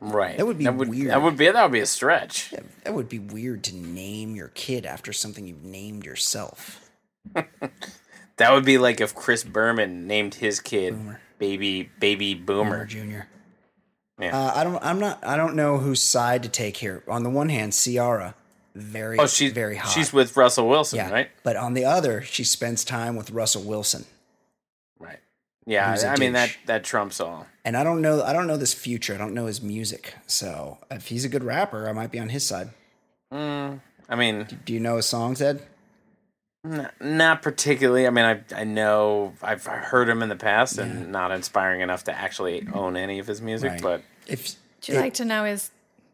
[0.00, 0.36] Right.
[0.36, 1.10] That would be that would, weird.
[1.10, 2.50] That would be that would be a stretch.
[2.50, 6.90] That, that would be weird to name your kid after something you've named yourself.
[8.40, 10.98] That would be like if Chris Berman named his kid
[11.38, 12.86] Baby Baby Boomer.
[12.86, 13.26] Boomer Jr.
[14.18, 14.34] Yeah.
[14.34, 14.82] Uh, I don't.
[14.82, 15.22] I'm not.
[15.22, 17.02] I don't know whose side to take here.
[17.06, 18.34] On the one hand, Ciara,
[18.74, 19.90] very, oh, she's very hot.
[19.92, 21.30] She's with Russell Wilson, yeah, right?
[21.42, 24.04] But on the other, she spends time with Russell Wilson.
[24.98, 25.18] Right.
[25.66, 27.46] Yeah, I a I mean that that trumps all.
[27.64, 28.22] And I don't know.
[28.22, 29.14] I don't know this future.
[29.14, 30.14] I don't know his music.
[30.26, 32.70] So if he's a good rapper, I might be on his side.
[33.32, 35.62] Mm, I mean, Do you know his songs, Ed?
[36.64, 38.06] n- not particularly.
[38.06, 42.04] I mean, I I know I've heard him in the past, and not inspiring enough
[42.04, 43.70] to actually own any of his music.
[43.72, 43.82] Right.
[43.82, 45.70] But If Do you it- like to know his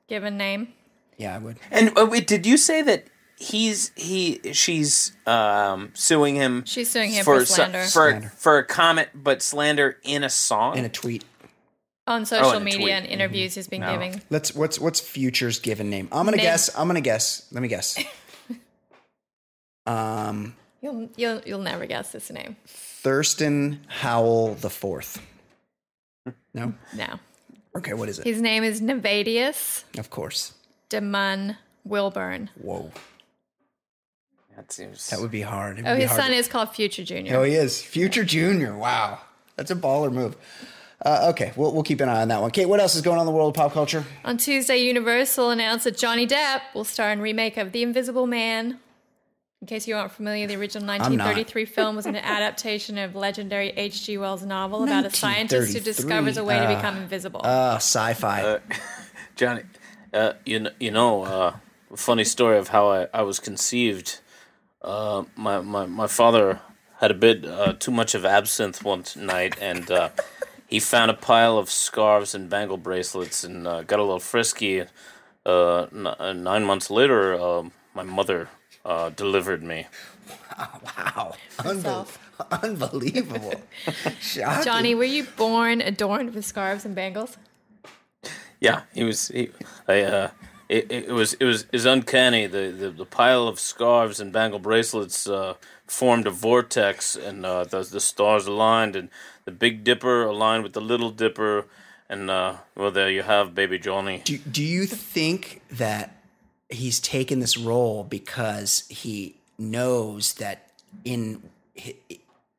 [0.09, 0.73] given name?
[1.17, 1.59] Yeah, I would.
[1.71, 3.07] and uh, wait, did you say that
[3.39, 6.65] he's he she's um suing him?
[6.67, 7.83] She's suing him for so- slander.
[7.85, 8.29] for Slander.
[8.37, 10.77] for a comment, but slander in a song.
[10.79, 11.25] In a tweet.
[12.09, 12.91] On social in media tweet.
[12.93, 13.93] and interviews he's been No.
[13.93, 14.23] giving.
[14.31, 14.55] Let's.
[14.55, 16.09] What's what's Future's given name?
[16.13, 16.45] I'm gonna Name.
[16.47, 16.71] guess.
[16.77, 17.47] I'm gonna guess.
[17.51, 17.99] Let me guess.
[19.87, 22.57] um, You'll you'll you'll never guess this name.
[22.67, 25.21] Thurston Howell the fourth.
[26.55, 26.75] No.
[26.95, 27.19] No.
[27.77, 27.93] Okay.
[27.95, 28.25] What is it?
[28.27, 30.53] His name is Nayvadius Of course.
[30.91, 32.51] Demun Wilburn.
[32.61, 32.91] Whoa.
[34.57, 35.79] that seems That would be hard.
[35.79, 37.37] It'd Oh, be his hard son to- is called Future Junior.
[37.37, 38.77] Oh, he is Future Junior.
[38.77, 39.21] Wow,
[39.57, 40.37] that's a baller move.
[41.05, 42.51] Uh, okay, we'll we'll keep an eye on that one.
[42.51, 44.05] Kate, what else is going on in the world of pop culture?
[44.25, 48.81] On Tuesday, Universal announced that Johnny Depp will star in remake of The Invisible Man.
[49.61, 54.17] In case you aren't familiar, the original 1933 film was an adaptation of legendary H.G.
[54.19, 57.41] Wells' novel about a scientist who discovers a way to uh, become invisible.
[57.45, 58.59] Uh, sci-fi.
[59.37, 59.63] Johnny,
[60.17, 61.57] uh, you know, you know, uh,
[61.95, 64.21] funny story of how I, I was conceived.
[64.83, 66.61] Uh, my, my my father
[67.01, 70.09] had a bit uh, too much of absinthe one night, and uh,
[70.67, 74.85] he found a pile of scarves and bangle bracelets, and uh, got a little frisky.
[75.45, 77.63] Uh, n- uh, nine months later, uh,
[77.95, 78.49] my mother
[78.85, 79.87] uh, delivered me.
[80.59, 81.35] Wow.
[81.59, 82.09] Unbel-
[82.63, 83.55] unbelievable.
[84.21, 84.65] Shocking.
[84.65, 87.37] Johnny, were you born adorned with scarves and bangles?
[88.61, 89.29] Yeah, he was.
[89.29, 89.51] He,
[89.87, 90.31] I, uh,
[90.69, 92.47] it, it was it was is uncanny.
[92.47, 95.55] The, the the pile of scarves and bangle bracelets uh,
[95.87, 99.09] formed a vortex, and uh, the the stars aligned, and
[99.45, 101.67] the Big Dipper aligned with the Little Dipper,
[102.09, 104.23] and uh, well, there you have baby Johnny.
[104.25, 106.17] Do, do you think that
[106.69, 110.71] he's taken this role because he knows that
[111.05, 111.43] in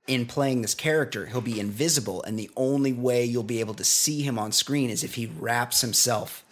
[0.08, 3.84] in playing this character he'll be invisible and the only way you'll be able to
[3.84, 6.44] see him on screen is if he wraps himself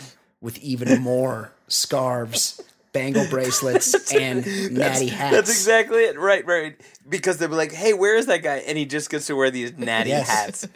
[0.42, 5.36] with even more scarves, bangle bracelets, and natty hats.
[5.36, 6.20] That's exactly it.
[6.20, 6.76] Right, right.
[7.08, 9.50] Because they'll be like, "Hey, where is that guy?" And he just gets to wear
[9.52, 10.28] these natty Yes.
[10.28, 10.68] hats.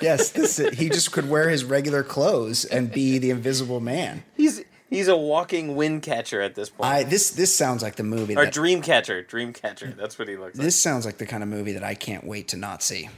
[0.00, 4.24] Yes, this, he just could wear his regular clothes and be the invisible man.
[4.36, 4.62] he's
[4.94, 6.90] he's a walking wind catcher at this point.
[6.90, 9.94] I this this sounds like the movie or that dream catcher, dream catcher.
[9.96, 10.64] That's what he looks like.
[10.64, 13.08] this sounds like the kind of movie that I can't wait to not see.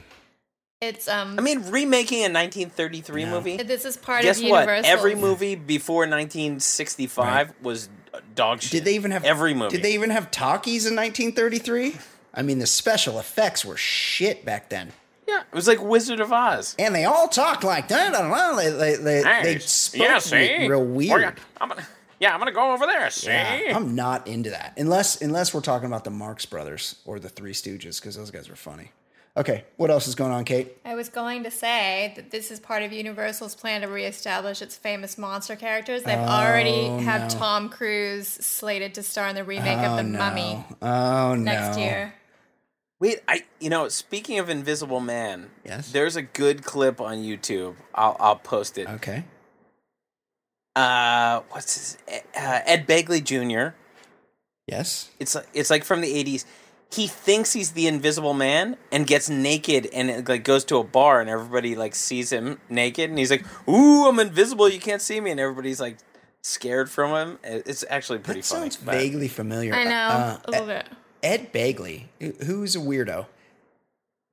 [0.79, 1.39] It's um.
[1.39, 3.57] I mean, remaking a 1933 movie.
[3.57, 4.59] this is part Guess of what?
[4.61, 4.91] Universal.
[4.91, 7.89] Every movie before 1965 was
[8.35, 8.71] dog shit.
[8.71, 9.75] Did they even have every movie?
[9.75, 11.97] Did they even have talkies in 1933?
[12.33, 14.93] I mean, the special effects were shit back then,
[15.27, 16.75] Yeah, it was like Wizard of Oz.
[16.79, 18.15] and they all talk like that.
[18.15, 18.55] I don't know.
[18.55, 20.67] They they they, they spoke yeah, see?
[20.67, 21.21] real weird.
[21.21, 21.87] gonna- I'm gonna,
[22.19, 23.09] yeah, I'm gonna go over there.
[23.09, 27.19] See, Yeah, I'm not into that unless unless we're talking about the Marx Brothers or
[27.19, 28.91] the Three Stooges because those guys were funny.
[29.35, 30.75] Okay, what else is going on, Kate?
[30.83, 34.75] I was going to say that this is part of Universal's plan to reestablish its
[34.75, 36.01] famous monster characters.
[36.01, 37.37] They've oh, already have no.
[37.37, 41.51] Tom Cruise slated to star in the remake of oh, The Mummy Oh no!
[41.51, 42.15] next year.
[42.99, 45.91] Wait, I you know, speaking of Invisible Man, Yes.
[45.91, 47.75] there's a good clip on YouTube.
[47.93, 48.87] I'll I'll post it.
[48.89, 49.25] Okay.
[50.75, 51.97] Uh, what's his
[52.35, 53.75] uh, Ed Begley Jr.
[54.67, 55.09] Yes.
[55.19, 56.45] It's like it's like from the '80s.
[56.91, 60.83] He thinks he's the Invisible Man and gets naked and it, like goes to a
[60.83, 64.69] bar and everybody like sees him naked and he's like, "Ooh, I'm invisible.
[64.69, 65.97] You can't see me." And everybody's like
[66.43, 67.39] scared from him.
[67.43, 68.61] It's actually pretty That funny.
[68.69, 69.73] sounds but- vaguely familiar.
[69.73, 70.87] I know Uh, a little bit.
[71.23, 72.03] Ed Begley,
[72.45, 73.25] who's a weirdo,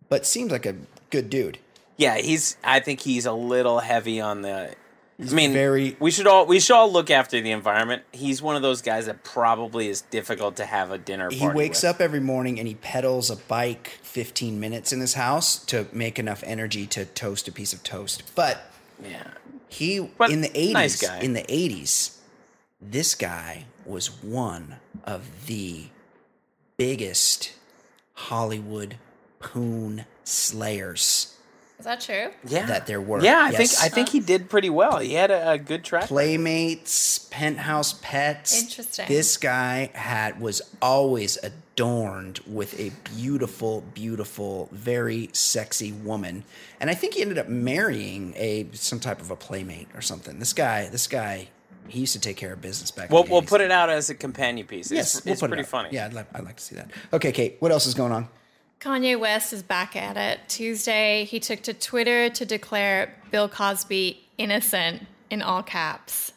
[0.09, 0.77] but seems like a
[1.11, 1.59] good dude.
[1.97, 2.57] Yeah, he's.
[2.65, 4.75] I think he's a little heavy on the.
[5.21, 8.03] I mean, very- We should all we should all look after the environment.
[8.11, 11.31] He's one of those guys that probably is difficult to have a dinner.
[11.31, 11.91] He wakes with.
[11.91, 16.19] up every morning and he pedals a bike 15 minutes in his house to make
[16.19, 18.25] enough energy to toast a piece of toast.
[18.35, 19.23] But Yeah,
[19.69, 22.17] he But in the 80s, nice in the 80s,
[22.81, 25.85] this guy was one of the
[26.77, 27.53] biggest
[28.15, 28.97] Hollywood
[29.41, 31.37] poon slayers
[31.79, 32.31] Is that true?
[32.47, 33.21] yeah, that there were.
[33.23, 33.57] Yeah, I Yes.
[33.77, 34.99] think I think he did pretty well.
[34.99, 36.05] He had a, a good track.
[36.07, 38.63] Playmates, penthouse pets.
[38.63, 39.07] Interesting.
[39.09, 46.45] This guy had was always adorned with a beautiful, beautiful, very sexy woman,
[46.81, 50.39] and I think he ended up marrying a some type of a playmate or something.
[50.39, 51.49] This guy, this guy,
[51.89, 53.11] he used to take care of business back.
[53.11, 53.49] We'll in the we'll 80s.
[53.49, 54.91] put it out as a companion piece.
[54.91, 55.69] Yes, it's, we'll it's put it pretty out.
[55.69, 55.89] funny.
[55.93, 56.91] Yeah, I'd like, I'd like to see that.
[57.13, 58.29] Okay, Kate, what else is going on?
[58.81, 60.41] Kanye West is back at it.
[60.49, 66.33] Tuesday, he took to Twitter to declare Bill Cosby innocent in all caps.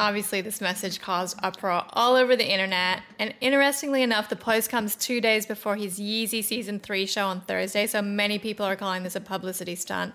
[0.00, 3.02] Obviously, this message caused uproar all over the internet.
[3.18, 7.40] And interestingly enough, the post comes two days before his Yeezy Season 3 show on
[7.40, 7.86] Thursday.
[7.86, 10.14] So many people are calling this a publicity stunt.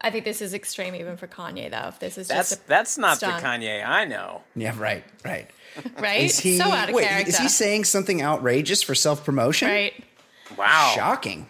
[0.00, 1.88] I think this is extreme even for Kanye, though.
[1.88, 4.42] If this is That's just—that's not stunt, the Kanye I know.
[4.54, 5.48] Yeah, right, right.
[5.98, 6.22] right?
[6.22, 6.56] Is he?
[6.56, 9.68] so out of wait, character, is he saying something outrageous for self promotion?
[9.68, 9.92] right?
[10.56, 11.48] Wow, Shocking,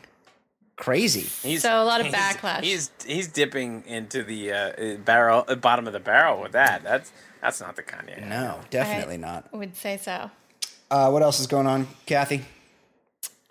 [0.77, 1.21] crazy.
[1.49, 2.63] He's, So a lot of he's- backlash.
[2.63, 6.83] He's he's dipping into the uh, barrel, uh, bottom of the barrel with that.
[6.83, 7.13] That's
[7.43, 8.27] that's not the Kanye.
[8.27, 9.53] No, definitely not.
[9.53, 10.31] Would say so.
[10.91, 12.47] Uh, what else is going on, Kathy?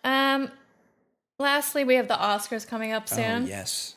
[0.03, 0.49] Um,
[1.37, 3.43] lastly, we have the Oscars coming up soon.
[3.43, 3.93] Oh, yes.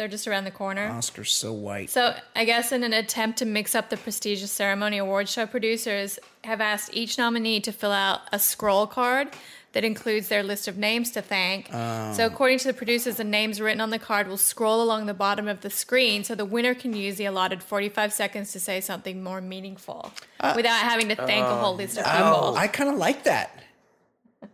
[0.00, 0.88] They're just around the corner.
[0.88, 1.90] Oscars so white.
[1.90, 6.18] So, I guess in an attempt to mix up the prestigious ceremony, award show producers
[6.42, 9.28] have asked each nominee to fill out a scroll card
[9.72, 11.68] that includes their list of names to thank.
[11.70, 12.14] Oh.
[12.14, 15.12] So, according to the producers, the names written on the card will scroll along the
[15.12, 18.80] bottom of the screen so the winner can use the allotted 45 seconds to say
[18.80, 20.12] something more meaningful
[20.56, 22.18] without having to thank a whole list of people.
[22.18, 23.62] Uh, oh, I kind of like that.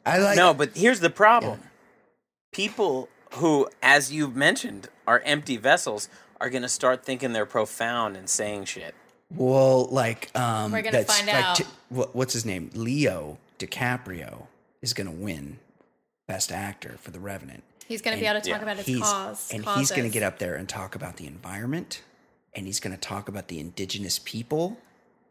[0.04, 0.36] I like.
[0.36, 1.60] No, but here's the problem.
[2.50, 6.08] People who, as you've mentioned, are empty vessels
[6.40, 8.94] are going to start thinking they're profound and saying shit.
[9.34, 11.56] Well, like um, We're gonna find like out.
[11.56, 12.70] t- what, what's his name?
[12.74, 14.46] Leo DiCaprio
[14.82, 15.58] is going to win
[16.26, 17.62] Best Actor for The Revenant.
[17.88, 19.50] He's going to be able to talk yeah, about his he's, cause.
[19.52, 22.02] and he's going to get up there and talk about the environment,
[22.54, 24.78] and he's going to talk about the indigenous people,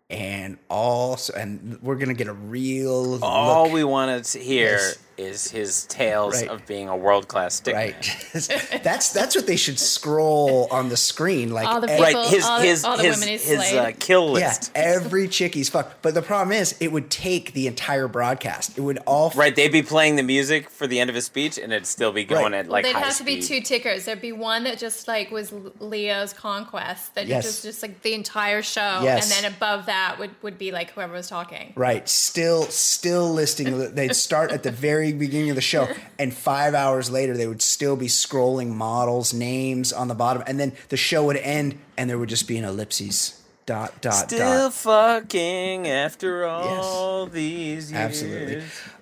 [0.09, 4.73] and also, and we're going to get a real All look, we wanted to hear
[4.73, 4.97] Yes.
[5.17, 6.49] is his tales Right.
[6.49, 7.73] of being a world class stickman.
[7.73, 8.81] right.
[8.83, 12.45] that's that's what they should scroll on the screen, like All the people- Right, his
[12.45, 14.71] all the- his all the his women he's his uh, kill Yeah, list.
[14.75, 16.01] every chick he's fucked.
[16.03, 18.77] But the problem is, it would take the entire broadcast.
[18.77, 21.57] It would all Right, they'd be playing the music for the end of his speech,
[21.57, 22.59] and it'd still be going Right.
[22.59, 24.05] at like well, There'd high have to be two tickers.
[24.05, 27.43] There'd be one that just like was Leo's conquest, that Yes.
[27.45, 29.31] just just like the entire show, Yes.
[29.33, 31.73] and then above that would would be like whoever was talking.
[31.75, 33.93] Right, still, still listing.
[33.95, 35.87] They'd start at the very beginning of the show,
[36.19, 40.59] and five hours later, they would still be scrolling models' names on the bottom, and
[40.59, 43.41] then the show would end, and there would just be an ellipses.
[43.65, 44.73] Dot dot Still dot.
[44.73, 47.99] fucking after all these years.
[47.99, 48.57] Absolutely.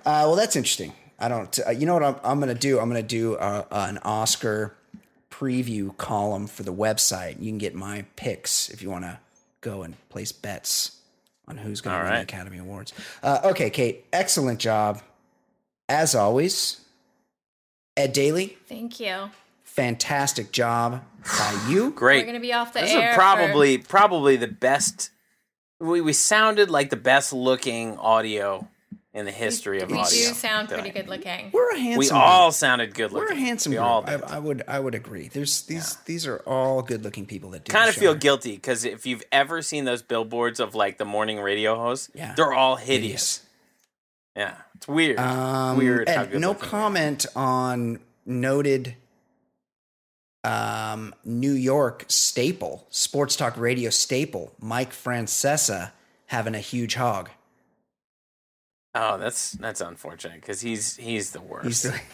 [0.06, 0.94] Uh, well, that's interesting.
[1.20, 1.60] I don't.
[1.68, 2.80] Uh, you know what I'm, I'm going to do?
[2.80, 4.74] I'm going to do uh an Oscar
[5.30, 7.40] preview column for the website.
[7.41, 9.20] You can get my picks if you want to
[9.64, 10.99] go and place bets
[11.48, 12.22] on who's going to All win the.
[12.22, 12.94] Academy Awards.
[13.23, 14.06] Uh, okay, Kate.
[14.14, 15.02] Excellent job,
[15.90, 16.81] as always.
[17.98, 19.30] Ed Daly, Thank you.
[19.64, 21.91] fantastic job by you.
[21.95, 22.22] Great.
[22.23, 23.10] We're gonna be off the this air.
[23.10, 25.10] is for- probably probably the best.
[25.80, 28.68] We we sounded like the best looking audio
[29.14, 30.10] in the history of we audio.
[30.30, 31.52] do sound pretty good looking.
[31.53, 31.99] We're a handsome.
[31.99, 32.19] We group.
[32.19, 33.27] all sounded good looking.
[33.27, 33.85] We're a handsome We group.
[33.88, 34.23] all I, did.
[34.23, 34.64] I would.
[34.68, 35.27] I would agree.
[35.27, 35.98] There's these.
[36.06, 37.72] These are all good-looking people that do.
[37.72, 41.40] kind of feel guilty because if you've ever seen those billboards of like the morning
[41.40, 42.34] radio hosts, Yeah.
[42.35, 43.44] they're all hideous.
[44.35, 45.19] Yeah, it's weird.
[45.19, 46.10] Um, weird.
[46.10, 46.69] Ed, good no looking they are.
[46.72, 48.95] comment on noted
[50.44, 55.91] um, New York staple, sports talk radio staple, Mike Francesa
[56.27, 57.30] having a huge hog.
[58.95, 61.65] Oh, that's that's unfortunate because he's he's the worst.
[61.65, 61.99] He's the,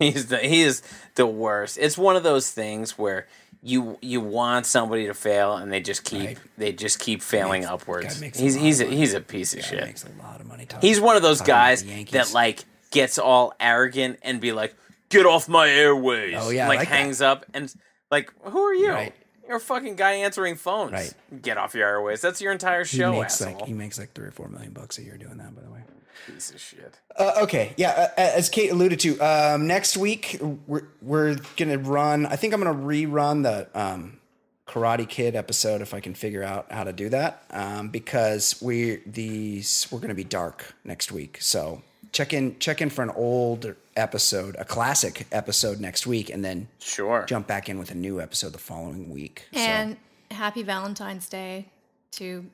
[0.00, 0.82] He's the he is
[1.14, 1.78] the worst.
[1.80, 3.28] It's one of those things where
[3.62, 6.38] you you want somebody to fail and they just keep Right.
[6.58, 8.14] they just keep failing Makes- upwards.
[8.14, 9.84] guy makes a He's he's a, he's a piece of shit.
[9.84, 10.66] makes a lot of money.
[10.66, 14.74] Talking, He's one of those guys that like gets all arrogant and be like,
[15.08, 16.94] "Get off my airways!" Oh, yeah, like, like that.
[16.96, 17.72] hangs up and
[18.10, 18.88] like, "Who are you?
[18.90, 19.14] Right.
[19.46, 20.92] You're a fucking guy answering phones.
[20.92, 21.14] Right.
[21.42, 22.20] Get off your airways.
[22.20, 23.60] That's your entire he show, makes asshole.
[23.60, 25.54] like he makes like three or four million bucks a year doing that.
[25.54, 25.80] By the way.
[26.26, 26.98] Piece of shit.
[27.16, 28.08] Uh, okay, yeah.
[28.16, 32.26] Uh, as Kate alluded to, um, next week we're we're gonna run.
[32.26, 34.18] I think I'm gonna rerun the um,
[34.66, 37.44] Karate Kid episode if I can figure out how to do that.
[37.50, 41.38] Um, because we these we're gonna be dark next week.
[41.40, 41.82] So
[42.12, 46.68] check in check in for an old episode, a classic episode next week, and then
[46.78, 47.24] Sure.
[47.26, 49.46] jump back in with a new episode the following week.
[49.52, 49.96] And
[50.30, 51.66] happy Valentine's Day
[52.12, 52.46] to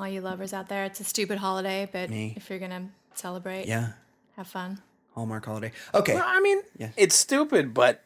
[0.00, 0.84] all you lovers out there.
[0.84, 2.34] It's a stupid holiday, but Me.
[2.36, 3.92] if you're gonna celebrate, yeah,
[4.36, 4.80] have fun.
[5.14, 5.72] Hallmark holiday.
[5.92, 6.90] Okay, Well, I mean, Yeah.
[6.96, 8.02] it's stupid, but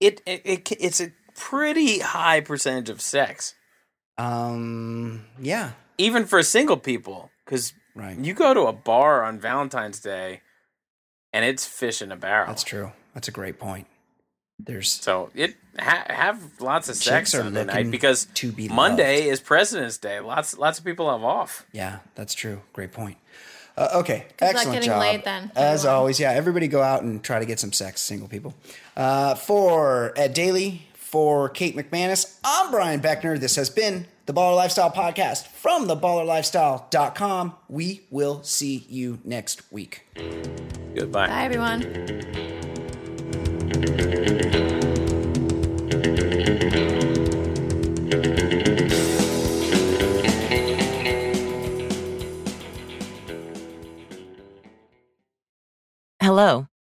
[0.00, 3.54] it, it it it's a pretty high percentage of sex,
[4.18, 7.30] um, yeah, even for single people.
[7.44, 8.18] Because right.
[8.18, 10.42] you go to a bar on Valentine's Day,
[11.32, 12.48] and it's fish in a barrel.
[12.48, 12.92] That's true.
[13.14, 13.86] That's a great point.
[14.58, 18.68] There's So it ha- have lots of sex Chicks are Sunday night because to be
[18.68, 19.32] Monday loved.
[19.32, 20.18] is President's Day.
[20.20, 21.66] Lots lots of people have off.
[21.72, 22.62] Yeah, that's true.
[22.72, 23.18] Great point.
[23.76, 25.00] Uh, okay, excellent getting job.
[25.00, 25.96] laid then, As everyone.
[25.98, 28.54] always, yeah, everybody go out and try to get some sex, single people.
[28.96, 33.38] Uh, for Ed Daly, for Kate McManus, I'm Brian Beckner.
[33.38, 37.54] This has been the Baller Lifestyle Podcast from theballerlifestyle.com.
[37.68, 40.06] We will see you next week.
[40.94, 41.26] Goodbye.
[41.28, 41.82] Bye, everyone.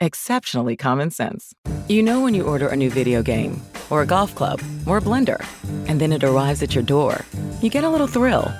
[0.00, 1.52] exceptionally common sense.
[1.88, 3.60] You know when you order a new video game,
[3.90, 5.44] or a golf club, or a blender,
[5.88, 7.24] and then it arrives at your door,
[7.60, 8.52] you get a little thrill.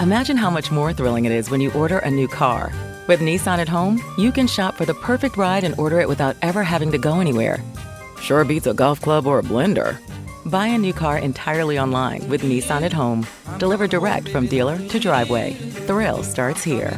[0.00, 2.72] Imagine how much more thrilling it is when you order a new car.
[3.08, 6.36] With Nissan at home, you can shop for the perfect ride and order it without
[6.42, 7.62] ever having to go anywhere.
[8.20, 9.98] Sure beats a golf club or a blender.
[10.46, 13.26] Buy a new car entirely online with Nissan at home,
[13.58, 15.54] delivered direct from dealer to driveway.
[15.86, 16.96] Thrill starts here.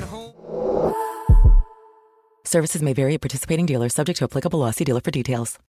[2.48, 4.72] Services may vary at participating dealers, subject to applicable.
[4.72, 5.58] See dealer for details.